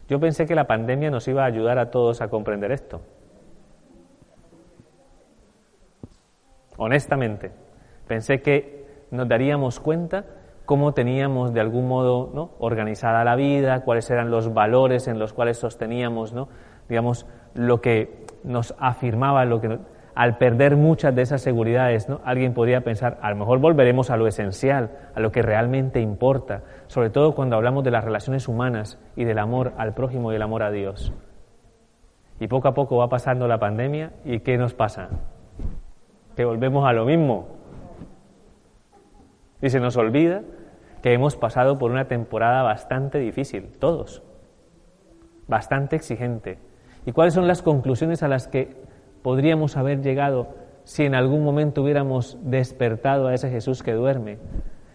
[0.08, 3.02] Yo pensé que la pandemia nos iba a ayudar a todos a comprender esto.
[6.78, 7.50] Honestamente,
[8.06, 10.24] pensé que nos daríamos cuenta
[10.68, 15.56] cómo teníamos de algún modo organizada la vida, cuáles eran los valores en los cuales
[15.56, 16.34] sosteníamos
[16.90, 19.78] digamos, lo que nos afirmaba, lo que
[20.14, 22.20] al perder muchas de esas seguridades, ¿no?
[22.22, 26.64] alguien podría pensar, a lo mejor volveremos a lo esencial, a lo que realmente importa,
[26.88, 30.42] sobre todo cuando hablamos de las relaciones humanas y del amor al prójimo y el
[30.42, 31.14] amor a Dios.
[32.40, 35.08] Y poco a poco va pasando la pandemia y ¿qué nos pasa?
[36.36, 37.56] Que volvemos a lo mismo.
[39.62, 40.42] Y se nos olvida
[41.02, 44.22] que hemos pasado por una temporada bastante difícil, todos,
[45.46, 46.58] bastante exigente,
[47.08, 48.76] ¿Y cuáles son las conclusiones a las que
[49.22, 50.48] podríamos haber llegado
[50.84, 54.36] si en algún momento hubiéramos despertado a ese Jesús que duerme?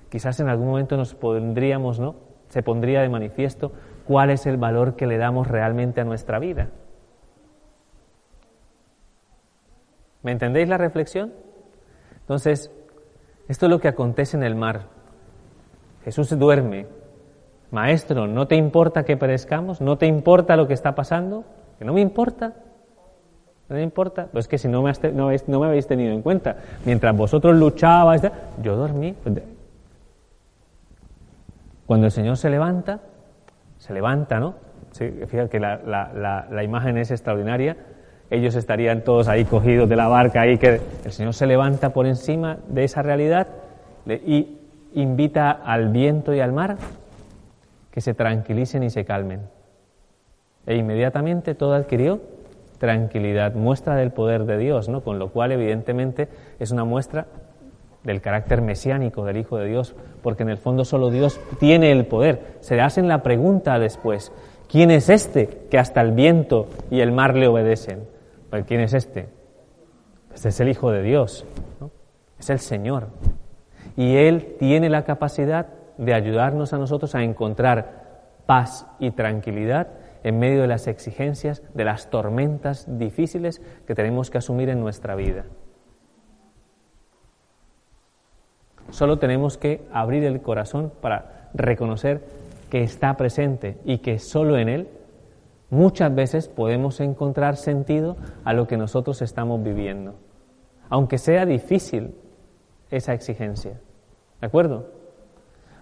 [0.10, 2.14] Quizás en algún momento nos pondríamos, ¿no?
[2.50, 3.72] Se pondría de manifiesto
[4.06, 6.70] cuál es el valor que le damos realmente a nuestra vida.
[10.22, 11.34] ¿Me entendéis la reflexión?
[12.20, 12.72] Entonces,
[13.48, 14.93] esto es lo que acontece en el mar.
[16.04, 16.88] Jesús duerme.
[17.72, 19.82] Maestro, ¿no te importa que perezcamos?
[19.82, 21.44] ¿No te importa lo que está pasando?
[21.78, 22.54] que no me importa,
[23.70, 24.92] no me importa, pues que si no me,
[25.66, 28.22] habéis tenido en cuenta, mientras vosotros luchabais,
[28.62, 29.16] yo dormí.
[31.86, 33.00] Cuando el Señor se levanta,
[33.78, 34.56] se levanta, ¿no?
[34.94, 37.76] fíjate que la, la, la, imagen es extraordinaria.
[38.30, 42.06] ellos estarían todos ahí cogidos de la barca, ahí que el Señor se levanta por
[42.06, 43.48] encima de esa realidad
[44.06, 44.60] y
[44.94, 46.78] invita al viento y al mar
[47.92, 49.42] que se tranquilicen y se calmen.
[50.66, 52.22] E inmediatamente todo adquirió
[52.80, 55.02] tranquilidad, muestra del poder de Dios, ¿no?
[55.02, 56.28] Con lo cual, evidentemente,
[56.60, 57.28] es una muestra
[58.04, 62.06] del carácter mesiánico del Hijo de Dios, porque en el fondo solo Dios tiene el
[62.06, 62.58] poder.
[62.60, 64.34] Se hacen la pregunta después,
[64.68, 68.06] ¿quién es este que hasta el viento y el mar le obedecen?
[68.50, 69.30] Pues, ¿Quién es este?
[70.34, 71.46] Este es el Hijo de Dios,
[72.38, 73.08] es el Señor.
[73.96, 75.68] Y Él tiene la capacidad
[75.98, 78.04] de ayudarnos a nosotros a encontrar
[78.46, 79.88] paz y tranquilidad
[80.24, 85.16] en medio de las exigencias, de las tormentas difíciles que tenemos que asumir en nuestra
[85.16, 85.46] vida.
[88.90, 92.22] Solo tenemos que abrir el corazón para reconocer
[92.70, 94.88] que está presente y que solo en Él
[95.70, 100.16] muchas veces podemos encontrar sentido a lo que nosotros estamos viviendo,
[100.90, 102.16] aunque sea difícil
[102.94, 103.80] esa exigencia.
[104.40, 104.86] ¿De acuerdo?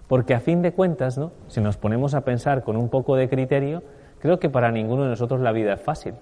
[0.08, 1.32] Porque a fin de cuentas, ¿no?
[1.48, 3.82] si nos ponemos a pensar con un poco de criterio,
[4.18, 6.14] creo que para ninguno de nosotros la vida es fácil.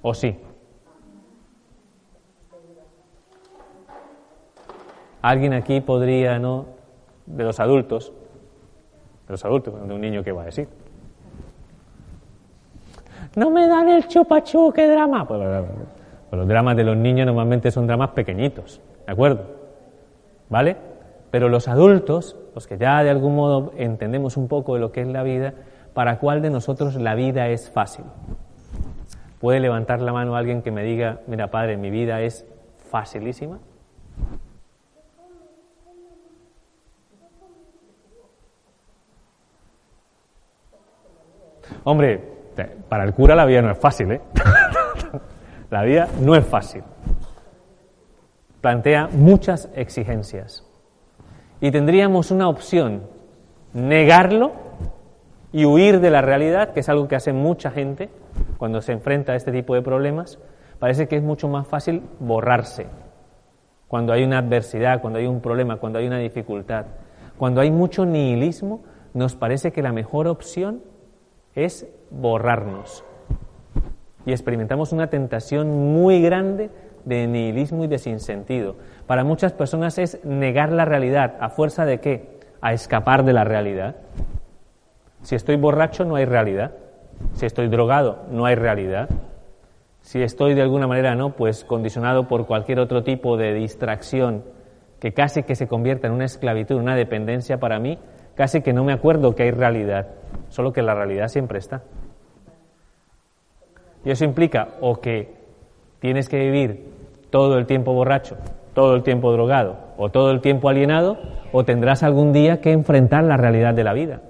[0.00, 0.38] ¿O sí?
[5.20, 6.66] Alguien aquí podría, ¿no?
[7.26, 8.12] De los adultos,
[9.26, 10.68] de los adultos, de un niño, ¿qué va a decir?
[13.34, 15.26] No me dan el chupachú, qué drama.
[15.26, 15.40] Pues,
[16.30, 19.44] pues, los dramas de los niños normalmente son dramas pequeñitos, ¿de acuerdo?
[20.48, 20.76] ¿Vale?
[21.30, 25.02] Pero los adultos, los que ya de algún modo entendemos un poco de lo que
[25.02, 25.54] es la vida,
[25.94, 28.04] ¿para cuál de nosotros la vida es fácil?
[29.40, 32.46] ¿Puede levantar la mano alguien que me diga, mira padre, mi vida es
[32.90, 33.58] facilísima?
[41.84, 42.20] Hombre,
[42.88, 44.20] para el cura la vida no es fácil, ¿eh?
[45.70, 46.82] la vida no es fácil.
[48.60, 50.64] Plantea muchas exigencias.
[51.60, 53.02] Y tendríamos una opción,
[53.72, 54.52] negarlo
[55.52, 58.10] y huir de la realidad, que es algo que hace mucha gente
[58.58, 60.38] cuando se enfrenta a este tipo de problemas.
[60.78, 62.86] Parece que es mucho más fácil borrarse
[63.88, 66.86] cuando hay una adversidad, cuando hay un problema, cuando hay una dificultad.
[67.38, 68.82] Cuando hay mucho nihilismo,
[69.14, 70.82] nos parece que la mejor opción
[71.54, 73.04] es borrarnos.
[74.26, 76.70] Y experimentamos una tentación muy grande
[77.06, 78.76] de nihilismo y de sinsentido.
[79.06, 81.36] Para muchas personas es negar la realidad.
[81.40, 82.40] ¿A fuerza de qué?
[82.60, 83.96] A escapar de la realidad.
[85.22, 86.72] Si estoy borracho no hay realidad.
[87.34, 89.08] Si estoy drogado no hay realidad.
[90.00, 94.44] Si estoy de alguna manera no, pues condicionado por cualquier otro tipo de distracción
[95.00, 97.98] que casi que se convierta en una esclavitud, una dependencia para mí,
[98.34, 100.08] casi que no me acuerdo que hay realidad,
[100.48, 101.82] solo que la realidad siempre está.
[104.06, 105.34] Y eso implica o que
[105.98, 106.92] tienes que vivir
[107.28, 108.36] todo el tiempo borracho,
[108.72, 111.18] todo el tiempo drogado o todo el tiempo alienado,
[111.52, 114.20] o tendrás algún día que enfrentar la realidad de la vida.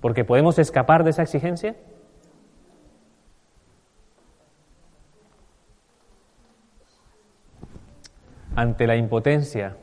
[0.00, 1.76] Porque podemos escapar de esa exigencia.
[8.56, 9.76] Ante la impotencia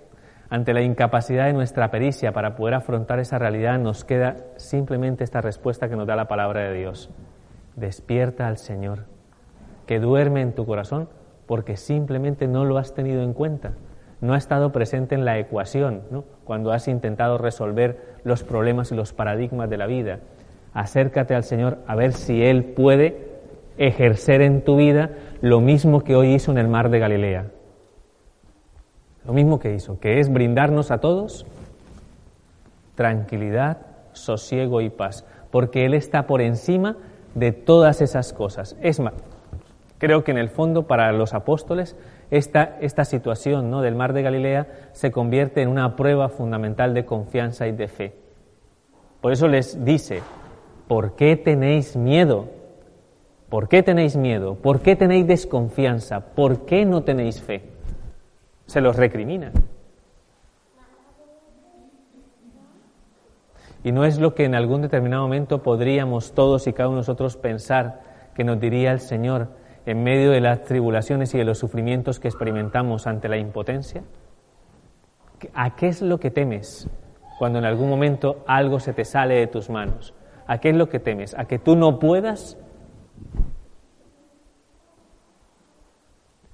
[0.49, 5.41] ante la incapacidad de nuestra pericia para poder afrontar esa realidad, nos queda simplemente esta
[5.41, 7.11] respuesta que nos da la palabra de Dios.
[7.77, 9.05] Despierta al Señor,
[9.85, 11.07] que duerme en tu corazón
[11.45, 13.71] porque simplemente no lo has tenido en cuenta.
[14.19, 16.25] No ha estado presente en la ecuación, ¿no?
[16.43, 20.19] cuando has intentado resolver los problemas y los paradigmas de la vida.
[20.73, 23.29] Acércate al Señor a ver si Él puede
[23.77, 27.45] ejercer en tu vida lo mismo que hoy hizo en el mar de Galilea
[29.27, 31.45] lo mismo que hizo, que es brindarnos a todos
[32.95, 33.77] tranquilidad,
[34.13, 36.95] sosiego y paz, porque Él está por encima
[37.37, 38.75] de todas esas cosas.
[38.81, 39.13] Es más,
[39.97, 41.95] creo que en el fondo para los apóstoles
[42.31, 43.81] esta, esta situación ¿no?
[43.81, 48.15] del mar de Galilea se convierte en una prueba fundamental de confianza y de fe.
[49.21, 50.21] Por eso les dice,
[50.87, 52.49] ¿por qué tenéis miedo?
[53.49, 54.55] ¿Por qué tenéis miedo?
[54.55, 56.19] ¿Por qué tenéis desconfianza?
[56.19, 57.77] ¿Por qué no tenéis fe?
[58.67, 59.51] se los recrimina.
[63.87, 66.99] Y no es lo que en algún determinado momento podríamos todos y cada uno de
[67.03, 68.01] nosotros pensar
[68.35, 69.47] que nos diría el Señor
[69.85, 74.03] en medio de las tribulaciones y de los sufrimientos que experimentamos ante la impotencia.
[75.53, 76.89] ¿A qué es lo que temes
[77.39, 80.13] cuando en algún momento algo se te sale de tus manos?
[80.47, 81.33] ¿A qué es lo que temes?
[81.39, 82.57] ¿A que tú no puedas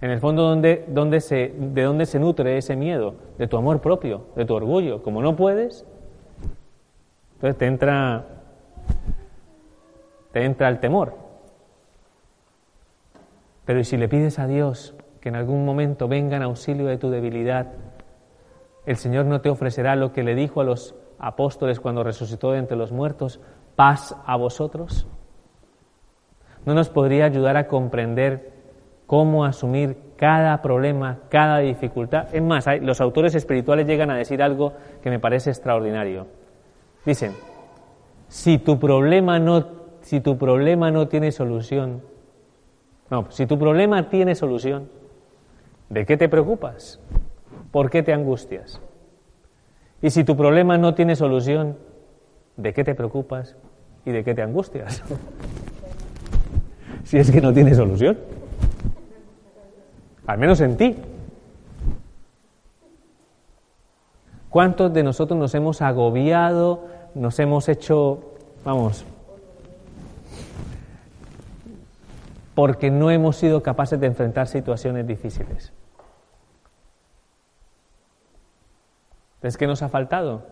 [0.02, 3.16] En el fondo, ¿dónde, dónde se, ¿de dónde se nutre ese miedo?
[3.38, 5.02] De tu amor propio, de tu orgullo.
[5.02, 5.86] Como no puedes,
[7.44, 8.24] entonces te entra
[10.32, 11.18] te entra el temor.
[13.66, 16.98] Pero ¿y si le pides a Dios que en algún momento venga en auxilio de
[16.98, 17.74] tu debilidad?
[18.86, 22.60] El Señor no te ofrecerá lo que le dijo a los apóstoles cuando resucitó de
[22.60, 23.42] entre los muertos,
[23.76, 25.06] paz a vosotros.
[26.66, 28.54] ¿No nos podría ayudar a comprender
[29.06, 32.34] cómo asumir cada problema, cada dificultad?
[32.34, 36.43] Es más, los autores espirituales llegan a decir algo que me parece extraordinario.
[37.06, 37.34] Dicen,
[38.28, 39.66] si tu problema no,
[40.02, 42.02] si tu problema no tiene solución,
[43.10, 44.90] no, si tu problema tiene solución,
[45.90, 47.00] ¿de qué te preocupas?
[47.72, 48.80] ¿Por qué te angustias?
[50.02, 51.78] Y si tu problema no tiene solución,
[52.58, 53.56] ¿de qué te preocupas
[54.06, 55.04] y de qué te angustias?
[57.04, 58.18] si es que no tiene solución.
[60.26, 60.96] Al menos en ti.
[64.50, 66.86] ¿Cuántos de nosotros nos hemos agobiado,
[67.16, 69.06] nos hemos hecho, vamos,
[72.56, 75.74] porque no hemos sido capaces de enfrentar situaciones difíciles?
[79.42, 80.44] ¿Es que nos ha faltado?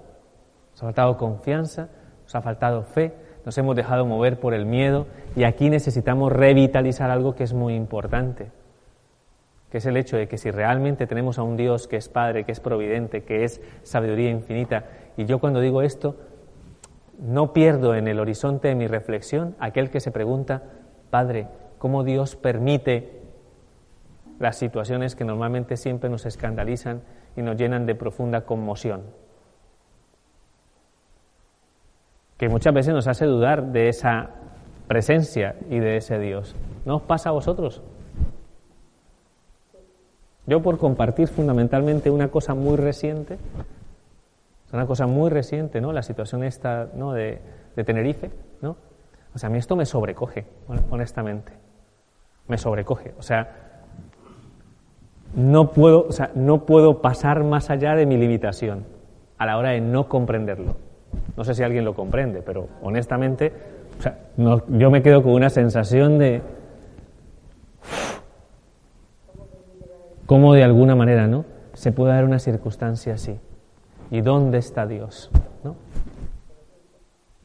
[0.72, 1.90] Nos ha faltado confianza,
[2.24, 3.14] nos ha faltado fe,
[3.46, 7.76] nos hemos dejado mover por el miedo y aquí necesitamos revitalizar algo que es muy
[7.76, 8.52] importante,
[9.72, 12.44] que es el hecho de que si realmente tenemos a un Dios que es Padre,
[12.44, 14.86] que es providente, que es sabiduría infinita,
[15.18, 16.18] y yo cuando digo esto,
[17.22, 20.64] no pierdo en el horizonte de mi reflexión aquel que se pregunta,
[21.10, 23.22] Padre, ¿cómo Dios permite
[24.40, 27.02] las situaciones que normalmente siempre nos escandalizan
[27.36, 29.04] y nos llenan de profunda conmoción?
[32.38, 34.32] Que muchas veces nos hace dudar de esa
[34.88, 36.56] presencia y de ese Dios.
[36.86, 37.84] ¿No os pasa a vosotros?
[40.48, 43.38] Yo por compartir fundamentalmente una cosa muy reciente,
[44.74, 45.92] una cosa muy reciente, ¿no?
[45.92, 48.32] La situación esta, de Tenerife,
[48.62, 48.78] ¿no?
[49.34, 50.46] O sea, a mí esto me sobrecoge,
[50.90, 51.54] honestamente.
[52.48, 53.14] Me sobrecoge.
[53.18, 53.50] O sea,
[55.36, 58.86] no puedo, o sea, no puedo pasar más allá de mi limitación
[59.38, 60.76] a la hora de no comprenderlo.
[61.38, 63.54] No sé si alguien lo comprende, pero honestamente,
[63.98, 66.42] o sea, yo me quedo con una sensación de
[70.26, 71.46] cómo de alguna manera, ¿no?
[71.74, 73.40] Se puede dar una circunstancia así.
[74.12, 75.32] ¿Y dónde está Dios?
[75.64, 75.76] ¿No?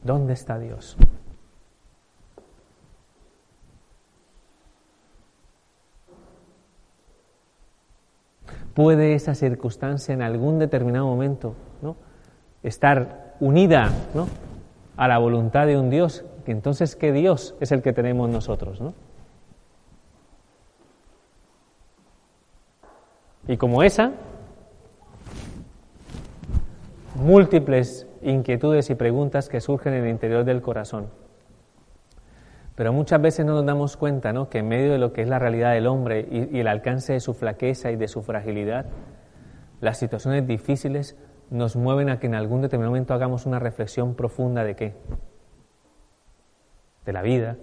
[0.03, 0.97] ¿Dónde está Dios?
[8.73, 11.95] ¿Puede esa circunstancia en algún determinado momento ¿no?
[12.61, 14.27] estar unida ¿no?
[14.97, 16.25] a la voluntad de un Dios?
[16.45, 18.81] Entonces, ¿qué Dios es el que tenemos nosotros?
[18.81, 18.93] ¿no?
[23.47, 24.11] Y como esa,
[27.17, 31.09] múltiples inquietudes y preguntas que surgen en el interior del corazón.
[32.75, 34.49] Pero muchas veces no nos damos cuenta ¿no?
[34.49, 37.13] que en medio de lo que es la realidad del hombre y, y el alcance
[37.13, 38.85] de su flaqueza y de su fragilidad,
[39.81, 41.17] las situaciones difíciles
[41.49, 44.93] nos mueven a que en algún determinado momento hagamos una reflexión profunda de qué?
[47.05, 47.57] De la vida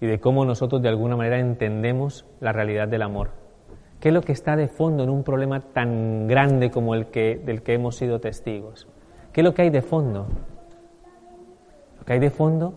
[0.00, 3.47] y de cómo nosotros de alguna manera entendemos la realidad del amor.
[4.00, 7.36] ¿Qué es lo que está de fondo en un problema tan grande como el que,
[7.36, 8.86] del que hemos sido testigos?
[9.32, 10.28] ¿Qué es lo que hay de fondo?
[11.98, 12.74] Lo que hay de fondo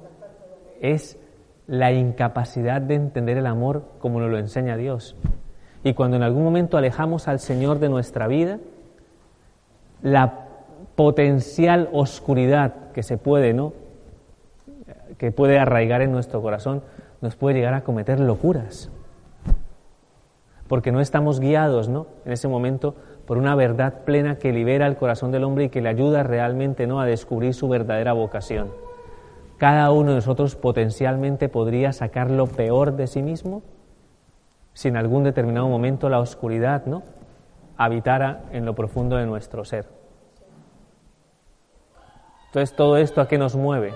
[0.82, 1.20] es
[1.68, 5.16] la incapacidad de entender el amor como nos lo enseña Dios.
[5.84, 8.60] Y cuando en algún momento alejamos al Señor de nuestra vida,
[10.02, 10.48] la
[10.96, 13.74] potencial oscuridad que se puede, ¿no?
[15.20, 16.82] que puede arraigar en nuestro corazón,
[17.22, 18.90] nos puede llegar a cometer locuras
[20.72, 22.08] porque no estamos guiados ¿no?
[22.24, 25.82] en ese momento por una verdad plena que libera el corazón del hombre y que
[25.82, 27.02] le ayuda realmente ¿no?
[27.02, 28.72] a descubrir su verdadera vocación.
[29.58, 33.64] Cada uno de nosotros potencialmente podría sacar lo peor de sí mismo
[34.72, 37.04] si en algún determinado momento la oscuridad ¿no?
[37.76, 39.90] habitara en lo profundo de nuestro ser.
[42.46, 43.92] Entonces, ¿todo esto a qué nos mueve?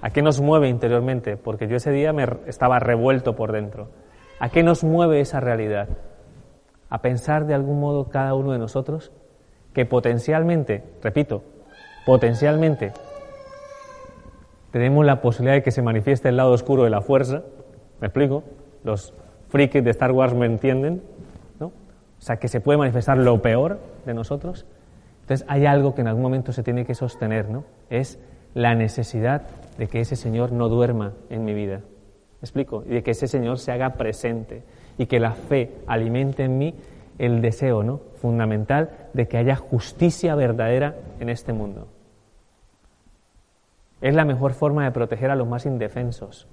[0.00, 1.36] ¿A qué nos mueve interiormente?
[1.36, 3.90] Porque yo ese día me estaba revuelto por dentro.
[4.42, 5.88] ¿A qué nos mueve esa realidad?
[6.90, 9.12] A pensar de algún modo cada uno de nosotros
[9.72, 11.44] que potencialmente, repito,
[12.04, 12.92] potencialmente
[14.72, 17.44] tenemos la posibilidad de que se manifieste el lado oscuro de la fuerza.
[18.00, 18.42] ¿Me explico?
[18.82, 19.14] Los
[19.46, 21.04] frikis de Star Wars me entienden,
[21.60, 21.66] ¿no?
[21.66, 21.72] O
[22.18, 24.66] sea, que se puede manifestar lo peor de nosotros.
[25.20, 27.62] Entonces hay algo que en algún momento se tiene que sostener, ¿no?
[27.90, 28.18] Es
[28.54, 29.42] la necesidad
[29.78, 31.82] de que ese Señor no duerma en mi vida
[32.42, 32.84] explico?
[32.86, 34.62] Y de que ese Señor se haga presente
[34.98, 36.74] y que la fe alimente en mí
[37.18, 38.00] el deseo ¿no?
[38.16, 41.88] fundamental de que haya justicia verdadera en este mundo.
[44.00, 46.48] Es la mejor forma de proteger a los más indefensos.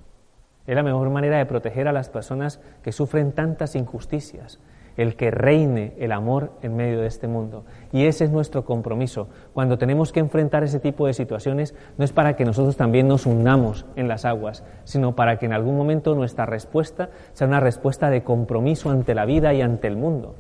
[0.68, 4.60] Es la mejor manera de proteger a las personas que sufren tantas injusticias
[5.00, 7.64] el que reine el amor en medio de este mundo.
[7.94, 9.30] Y ese es nuestro compromiso.
[9.54, 13.26] Cuando tenemos que enfrentar ese tipo de situaciones, no es para que nosotros también nos
[13.26, 18.10] hundamos en las aguas, sino para que en algún momento nuestra respuesta sea una respuesta
[18.10, 20.36] de compromiso ante la vida y ante el mundo.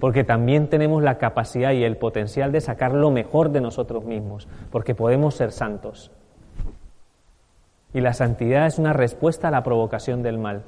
[0.00, 4.48] Porque también tenemos la capacidad y el potencial de sacar lo mejor de nosotros mismos,
[4.72, 6.10] porque podemos ser santos.
[7.92, 10.64] Y la santidad es una respuesta a la provocación del mal.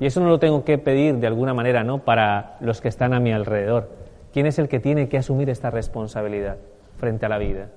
[0.00, 1.98] Y eso no lo tengo que pedir de alguna manera, ¿no?
[1.98, 3.90] Para los que están a mi alrededor.
[4.32, 6.56] ¿Quién es el que tiene que asumir esta responsabilidad
[6.96, 7.68] frente a la vida?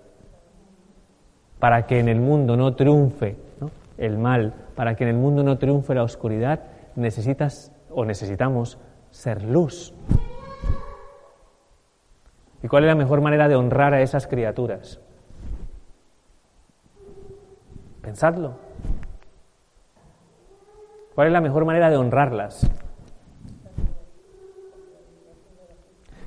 [1.60, 3.36] Para que en el mundo no triunfe
[3.98, 6.62] el mal, para que en el mundo no triunfe la oscuridad,
[6.96, 8.80] necesitas o necesitamos
[9.12, 9.94] ser luz.
[12.64, 15.02] ¿Y cuál es la mejor manera de honrar a esas criaturas?
[18.02, 18.56] Pensadlo.
[21.16, 22.70] ¿Cuál es la mejor manera de honrarlas?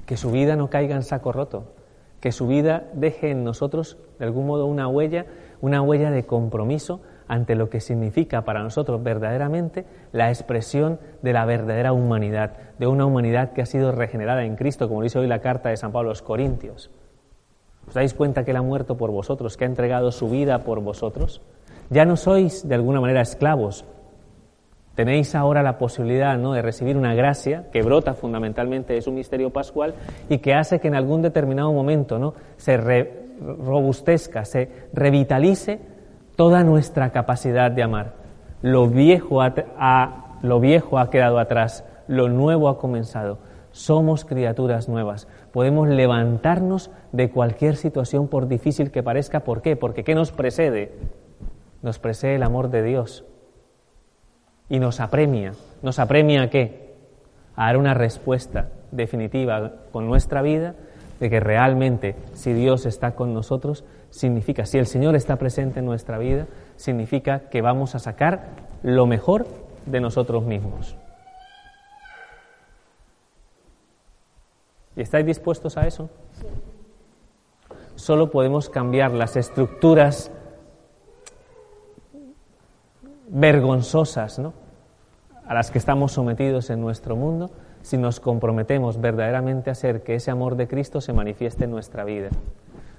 [0.07, 1.75] Que su vida no caiga en saco roto,
[2.21, 5.27] que su vida deje en nosotros de algún modo una huella,
[5.61, 11.45] una huella de compromiso ante lo que significa para nosotros verdaderamente la expresión de la
[11.45, 15.41] verdadera humanidad, de una humanidad que ha sido regenerada en Cristo, como dice hoy la
[15.41, 16.93] carta de San Pablo a los Corintios.
[17.89, 20.81] ¿Os dais cuenta que Él ha muerto por vosotros, que ha entregado su vida por
[20.81, 21.43] vosotros?
[21.91, 23.85] Ya no sois de alguna manera esclavos,
[24.97, 26.55] Tenéis ahora la posibilidad ¿no?
[26.55, 29.93] de recibir una gracia que brota fundamentalmente de su misterio pascual
[30.31, 32.33] y que hace que en algún determinado momento ¿no?
[32.57, 35.81] se robustezca, se revitalice
[36.35, 38.15] toda nuestra capacidad de amar.
[38.63, 43.37] Lo viejo ha, lo viejo ha quedado atrás, lo nuevo ha comenzado.
[43.73, 45.29] Somos criaturas nuevas.
[45.53, 49.41] Podemos levantarnos de cualquier situación por difícil que parezca.
[49.41, 49.77] ¿Por qué?
[49.77, 50.95] Porque ¿qué nos precede?
[51.83, 53.27] Nos precede el amor de Dios
[54.69, 55.53] y nos apremia.
[55.83, 56.95] ¿Nos apremia a qué?
[57.55, 60.75] A dar una respuesta definitiva con nuestra vida
[61.21, 65.87] de que realmente si Dios está con nosotros, significa, si el Señor está presente en
[65.87, 66.47] nuestra vida,
[66.77, 68.49] significa que vamos a sacar
[68.83, 69.47] lo mejor
[69.87, 70.97] de nosotros mismos.
[74.97, 76.09] ¿Y estáis dispuestos a eso?
[77.95, 80.31] Solo podemos cambiar las estructuras
[83.29, 84.53] vergonzosas ¿no?
[85.47, 87.51] a las que estamos sometidos en nuestro mundo
[87.83, 92.05] si nos comprometemos verdaderamente a hacer que ese amor de Cristo se manifieste en nuestra
[92.05, 92.31] vida.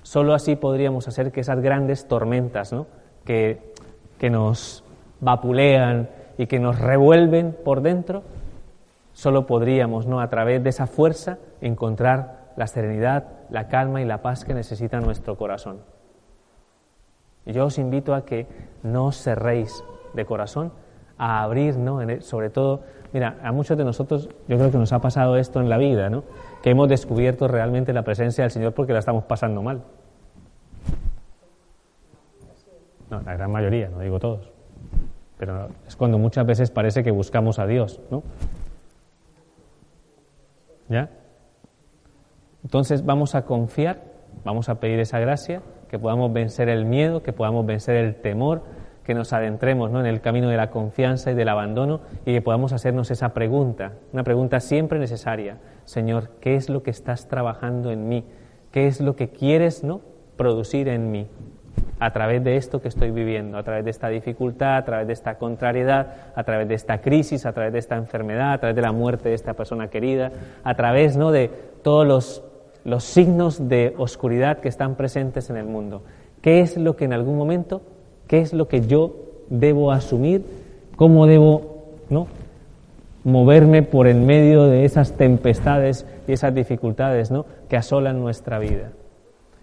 [0.01, 2.87] Solo así podríamos hacer que esas grandes tormentas ¿no?
[3.25, 3.73] que,
[4.17, 4.85] que nos
[5.19, 8.23] vapulean y que nos revuelven por dentro,
[9.11, 10.21] solo podríamos, ¿no?
[10.21, 15.01] a través de esa fuerza, encontrar la serenidad, la calma y la paz que necesita
[15.01, 15.79] nuestro corazón.
[17.45, 18.47] Yo os invito a que
[18.83, 19.83] no os cerréis
[20.17, 20.73] de corazón
[21.17, 21.99] a abrir, ¿no?
[22.21, 22.81] sobre todo,
[23.13, 26.09] mira, a muchos de nosotros yo creo que nos ha pasado esto en la vida,
[26.09, 26.23] ¿no?
[26.61, 29.81] Que hemos descubierto realmente la presencia del Señor porque la estamos pasando mal.
[33.09, 34.51] No, la gran mayoría, no digo todos.
[35.37, 38.23] Pero es cuando muchas veces parece que buscamos a Dios, ¿no?
[40.89, 41.09] ¿Ya?
[42.63, 44.03] Entonces vamos a confiar,
[44.43, 48.63] vamos a pedir esa gracia, que podamos vencer el miedo, que podamos vencer el temor,
[49.07, 50.01] que nos adentremos ¿no?
[50.01, 53.93] en el camino de la confianza y del abandono y que podamos hacernos esa pregunta,
[54.11, 55.59] una pregunta siempre necesaria.
[55.85, 58.25] Señor, ¿qué es lo que estás trabajando en mí?
[58.69, 60.01] ¿Qué es lo que quieres ¿no?
[60.35, 61.27] producir en mí?
[61.99, 65.13] a través de esto que estoy viviendo, a través de esta dificultad, a través de
[65.13, 68.81] esta contrariedad, a través de esta crisis, a través de esta enfermedad, a través de
[68.81, 70.31] la muerte de esta persona querida,
[70.63, 71.31] a través ¿no?
[71.31, 71.49] de
[71.81, 72.43] todos los,
[72.83, 76.03] los signos de oscuridad que están presentes en el mundo.
[76.41, 77.81] ¿Qué es lo que en algún momento
[78.27, 79.15] ¿Qué es lo que yo
[79.49, 80.45] debo asumir?
[80.95, 81.85] ¿Cómo debo
[83.23, 87.31] moverme por en medio de esas tempestades y esas dificultades
[87.69, 88.91] que asolan nuestra vida?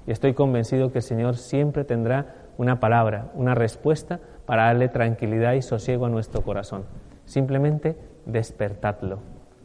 [0.06, 5.54] Y estoy convencido que el Señor siempre tendrá una palabra, una respuesta para darle tranquilidad
[5.54, 6.84] y sosiego a nuestro corazón.
[7.24, 7.96] Simplemente
[8.26, 9.20] despertadlo,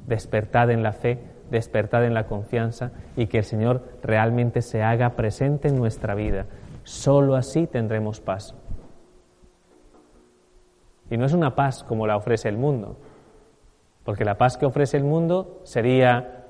[0.07, 1.19] despertad en la fe,
[1.51, 6.45] despertad en la confianza y que el Señor realmente se haga presente en nuestra vida.
[6.83, 8.55] Solo así tendremos paz.
[11.09, 12.97] Y no es una paz como la ofrece el mundo,
[14.03, 16.45] porque la paz que ofrece el mundo sería,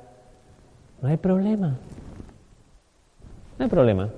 [1.01, 1.77] no hay problema,
[3.57, 4.09] no hay problema,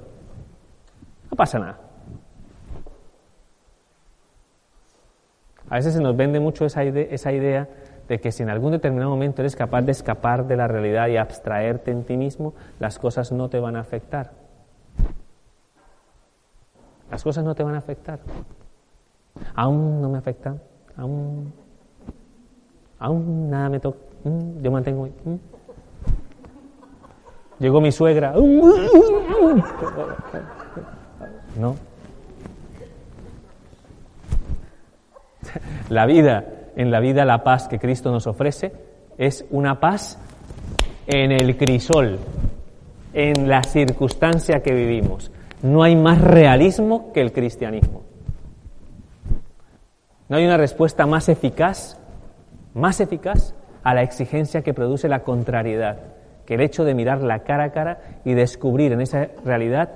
[1.30, 1.78] no pasa nada.
[5.70, 7.70] A veces se nos vende mucho esa esa idea
[8.10, 11.16] de que si en algún determinado momento eres capaz de escapar de la realidad y
[11.16, 14.32] abstraerte en ti mismo, las cosas no te van a afectar.
[17.10, 18.20] Las cosas no te van a afectar.
[19.56, 20.60] Aún no me afectan.
[20.98, 21.54] Aún,
[23.00, 24.00] aún nada me toca.
[24.24, 25.06] Mm, yo mantengo.
[25.06, 25.36] Mm.
[27.60, 28.34] Llegó mi suegra.
[31.60, 31.76] No.
[35.90, 36.46] La vida,
[36.76, 38.72] en la vida la paz que Cristo nos ofrece
[39.18, 40.18] es una paz
[41.06, 42.18] en el crisol,
[43.14, 45.32] en la circunstancia que vivimos.
[45.62, 48.11] No hay más realismo que el cristianismo.
[50.32, 51.98] No hay una respuesta más eficaz,
[52.74, 53.54] más eficaz
[53.84, 55.98] a la exigencia que produce la contrariedad,
[56.46, 59.90] que el hecho de mirar la cara a cara y descubrir en esa realidad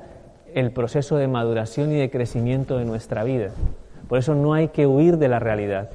[0.54, 3.52] el proceso de maduración y de crecimiento de nuestra vida.
[4.10, 5.90] Por eso no hay que huir de la realidad,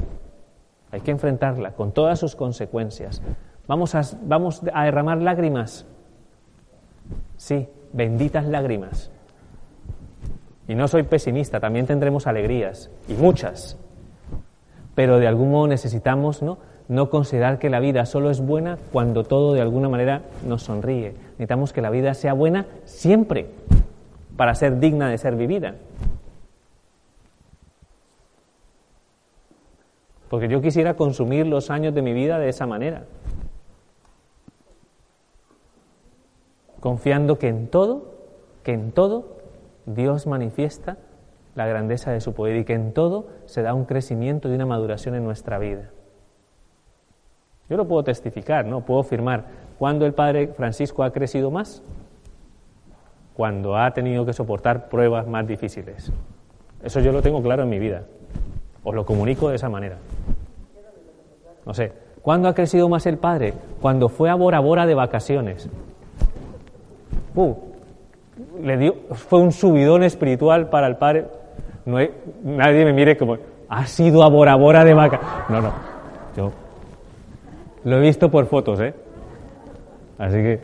[0.90, 3.20] hay que enfrentarla con todas sus consecuencias.
[3.68, 5.84] Vamos a, vamos a derramar lágrimas,
[7.36, 9.10] sí, benditas lágrimas.
[10.66, 13.76] Y no soy pesimista, también tendremos alegrías, y muchas.
[15.00, 16.58] Pero de algún modo necesitamos ¿no?
[16.88, 21.14] no considerar que la vida solo es buena cuando todo de alguna manera nos sonríe.
[21.38, 23.46] Necesitamos que la vida sea buena siempre
[24.36, 25.76] para ser digna de ser vivida.
[30.28, 33.04] Porque yo quisiera consumir los años de mi vida de esa manera.
[36.78, 38.04] Confiando que en todo,
[38.64, 39.38] que en todo
[39.86, 40.98] Dios manifiesta
[41.60, 44.64] la grandeza de su poder y que en todo se da un crecimiento y una
[44.64, 45.90] maduración en nuestra vida.
[47.68, 48.80] Yo lo puedo testificar, ¿no?
[48.80, 49.44] Puedo afirmar.
[49.78, 51.82] ¿Cuándo el Padre Francisco ha crecido más?
[53.34, 56.10] Cuando ha tenido que soportar pruebas más difíciles.
[56.82, 58.04] Eso yo lo tengo claro en mi vida.
[58.82, 59.98] Os lo comunico de esa manera.
[61.66, 61.92] No sé.
[62.22, 63.52] ¿Cuándo ha crecido más el Padre?
[63.80, 65.68] Cuando fue a Bora Bora de vacaciones.
[67.34, 67.54] Uh,
[69.12, 71.26] fue un subidón espiritual para el padre.
[71.90, 71.98] No
[72.42, 73.36] nadie me mire como,
[73.68, 75.20] ha sido a de vaca.
[75.48, 75.72] No, no.
[76.36, 76.52] Yo
[77.84, 78.94] lo he visto por fotos, ¿eh?
[80.18, 80.60] Así que.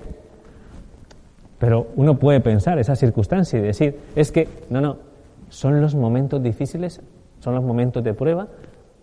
[1.58, 4.98] Pero uno puede pensar esa circunstancia y decir, es que, no, no,
[5.48, 7.00] son los momentos difíciles,
[7.40, 8.48] son los momentos de prueba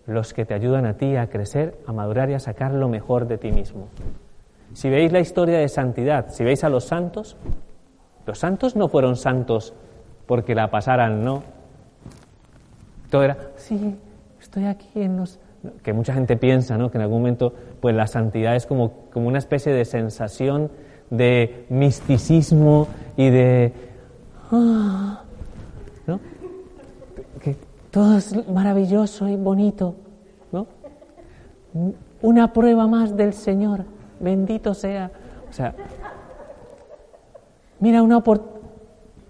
[0.06, 3.26] los que te ayudan a ti a crecer, a madurar y a sacar lo mejor
[3.26, 3.88] de ti mismo.
[4.74, 7.36] Si veis la historia de santidad, si veis a los santos,
[8.26, 9.72] los santos no fueron santos
[10.26, 11.42] porque la pasaran, no.
[13.14, 13.94] Todo era, sí,
[14.40, 15.38] estoy aquí en los...
[15.84, 16.90] Que mucha gente piensa, ¿no?
[16.90, 20.68] Que en algún momento, pues la santidad es como, como una especie de sensación
[21.10, 23.72] de misticismo y de...
[24.50, 25.22] Ah,
[26.08, 26.18] ¿No?
[27.40, 27.56] Que
[27.92, 29.94] todo es maravilloso y bonito,
[30.50, 30.66] ¿no?
[32.20, 33.84] Una prueba más del Señor,
[34.18, 35.12] bendito sea.
[35.48, 35.72] O sea,
[37.78, 38.42] Mira una por...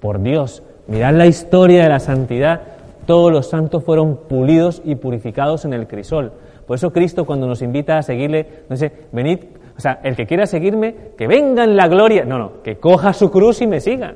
[0.01, 2.74] por Dios, mirad la historia de la santidad.
[3.07, 6.33] Todos los santos fueron pulidos y purificados en el crisol.
[6.67, 9.41] Por eso Cristo cuando nos invita a seguirle, nos dice, venid,
[9.77, 12.25] o sea, el que quiera seguirme, que venga en la gloria.
[12.25, 14.15] No, no, que coja su cruz y me siga.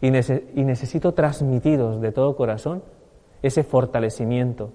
[0.00, 2.82] Y, y necesito transmitiros de todo corazón
[3.42, 4.70] ese fortalecimiento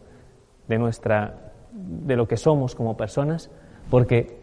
[0.68, 3.50] de nuestra, de lo que somos como personas,
[3.90, 4.38] porque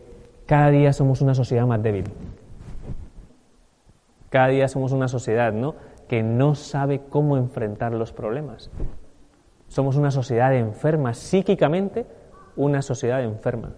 [0.47, 2.05] cada día somos una sociedad más débil.
[4.35, 5.77] Cada día somos una sociedad ¿no?
[6.09, 8.69] que no sabe cómo enfrentar los problemas.
[9.69, 12.05] Somos una sociedad enferma, psíquicamente
[12.57, 13.75] una sociedad enferma.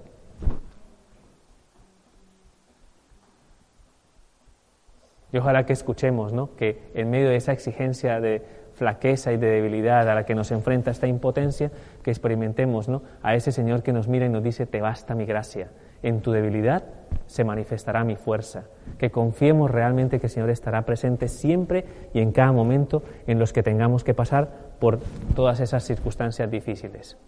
[5.30, 6.56] Y ojalá que escuchemos ¿no?
[6.56, 8.42] que en medio de esa exigencia de
[8.72, 11.70] flaqueza y de debilidad a la que nos enfrenta esta impotencia,
[12.02, 13.02] que experimentemos ¿no?
[13.22, 15.68] a ese Señor que nos mira y nos dice, te basta mi gracia,
[16.06, 16.84] en tu debilidad
[17.26, 18.66] se manifestará mi fuerza.
[18.96, 21.84] Que confiemos realmente que el Señor estará presente siempre
[22.14, 24.48] y en cada momento en los que tengamos que pasar
[24.78, 25.00] por
[25.34, 27.18] todas esas circunstancias difíciles.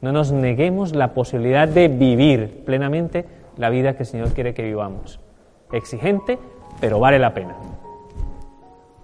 [0.00, 3.26] No nos neguemos la posibilidad de vivir plenamente
[3.56, 5.20] la vida que el Señor quiere que vivamos.
[5.72, 6.36] Exigente,
[6.80, 7.54] pero vale la pena.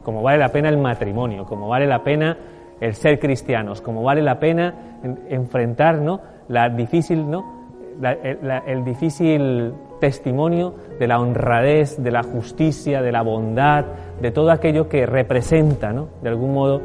[0.03, 2.37] Como vale la pena el matrimonio, como vale la pena
[2.81, 6.01] el ser cristianos, como vale la pena enfrentar
[6.49, 7.60] la difícil ¿no?
[8.03, 13.85] El difícil testimonio de la honradez, de la justicia, de la bondad,
[14.21, 16.09] de todo aquello que representa, ¿no?
[16.23, 16.81] de algún modo,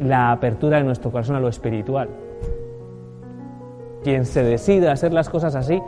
[0.00, 2.08] la apertura de nuestro corazón a lo espiritual.
[4.02, 5.80] Quien se decida a hacer las cosas así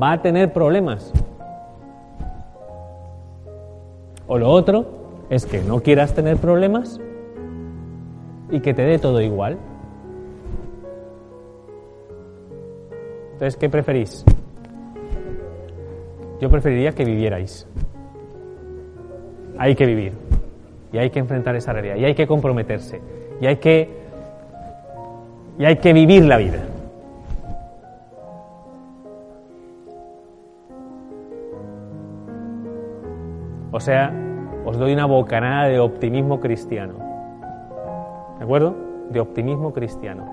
[0.00, 1.12] va a tener problemas.
[4.26, 4.86] O lo otro
[5.30, 7.00] es que no quieras tener problemas
[8.50, 9.58] y que te dé todo igual.
[13.34, 14.24] Entonces, ¿qué preferís?
[16.40, 17.66] Yo preferiría que vivierais.
[19.58, 20.12] hay que vivir.
[20.92, 21.96] Y hay que enfrentar esa realidad.
[21.96, 23.00] Y hay que comprometerse.
[23.40, 23.88] Y hay que,
[25.58, 26.60] y hay que vivir la vida.
[33.72, 34.12] O sea,
[34.64, 36.94] os doy una bocanada de optimismo cristiano.
[38.38, 38.76] ¿De acuerdo?
[39.10, 40.24] De optimismo cristiano.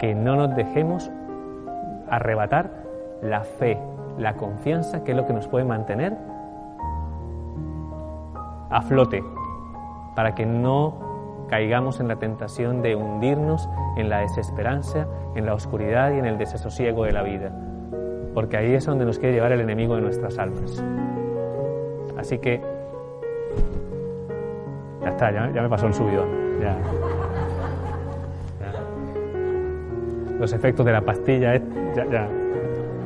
[0.00, 1.08] Que no nos dejemos
[2.10, 2.70] arrebatar
[3.22, 3.78] la fe,
[4.18, 6.16] la confianza, que es lo que nos puede mantener
[8.70, 9.24] a flote,
[10.14, 16.12] para que no caigamos en la tentación de hundirnos en la desesperanza, en la oscuridad
[16.12, 17.50] y en el desasosiego de la vida,
[18.34, 20.82] porque ahí es donde nos quiere llevar el enemigo de nuestras almas.
[22.18, 22.60] Así que
[25.02, 26.28] ya está, ya, me pasó el subidón.
[26.60, 26.76] Ya.
[30.38, 31.56] Los efectos de la pastilla,
[31.94, 32.28] ya, ya,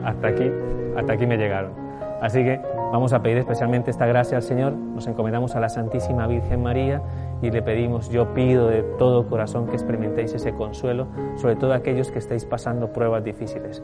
[0.05, 0.51] hasta aquí,
[0.97, 1.73] hasta aquí me llegaron.
[2.21, 2.61] Así que
[2.93, 7.03] vamos a pedir especialmente esta gracia al Señor, nos encomendamos a la Santísima Virgen María
[7.43, 12.13] y le pedimos, yo pido de todo corazón que experimentéis ese consuelo, sobre todo aquellos
[12.13, 13.83] que estáis pasando pruebas difíciles.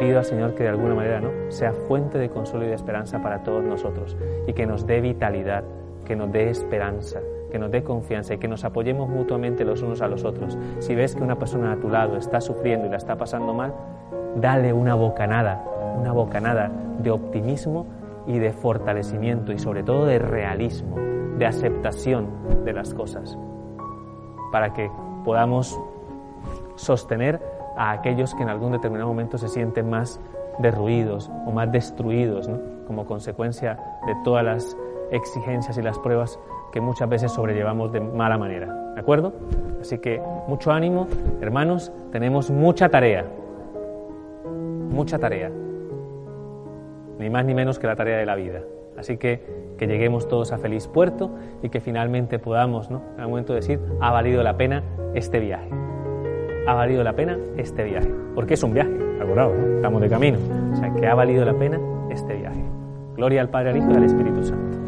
[0.00, 1.30] Pido al Señor que de alguna manera ¿no?
[1.48, 4.16] sea fuente de consuelo y de esperanza para todos nosotros
[4.48, 5.62] y que nos dé vitalidad,
[6.04, 7.20] que nos dé esperanza,
[7.56, 10.58] que nos dé confianza y que nos apoyemos mutuamente los unos a los otros.
[10.78, 13.72] Si ves que una persona a tu lado está sufriendo y la está pasando mal,
[14.36, 15.64] dale una bocanada,
[15.98, 17.86] una bocanada de optimismo
[18.26, 20.96] y de fortalecimiento y sobre todo de realismo,
[21.38, 22.28] de aceptación
[22.66, 23.38] de las cosas,
[24.52, 24.90] para que
[25.24, 25.80] podamos
[26.74, 27.40] sostener
[27.74, 30.20] a aquellos que en algún determinado momento se sienten más
[30.58, 32.50] derruidos o más destruidos,
[32.86, 34.76] como consecuencia de todas las
[35.10, 36.38] exigencias y las pruebas
[36.76, 38.66] que muchas veces sobrellevamos de mala manera.
[38.92, 39.32] ¿De acuerdo?
[39.80, 41.08] Así que mucho ánimo,
[41.40, 43.24] hermanos, tenemos mucha tarea,
[44.90, 45.50] mucha tarea,
[47.18, 48.60] ni más ni menos que la tarea de la vida.
[48.98, 51.30] Así que que lleguemos todos a feliz puerto
[51.62, 53.00] y que finalmente podamos, ¿no?
[53.14, 54.82] En algún momento decir, ha valido la pena
[55.14, 55.70] este viaje.
[56.66, 58.12] Ha valido la pena este viaje.
[58.34, 59.76] Porque es un viaje, acordado, ¿no?
[59.76, 60.38] Estamos de camino.
[60.74, 62.62] O sea, que ha valido la pena este viaje.
[63.16, 64.85] Gloria al Padre, al Hijo y al Espíritu Santo.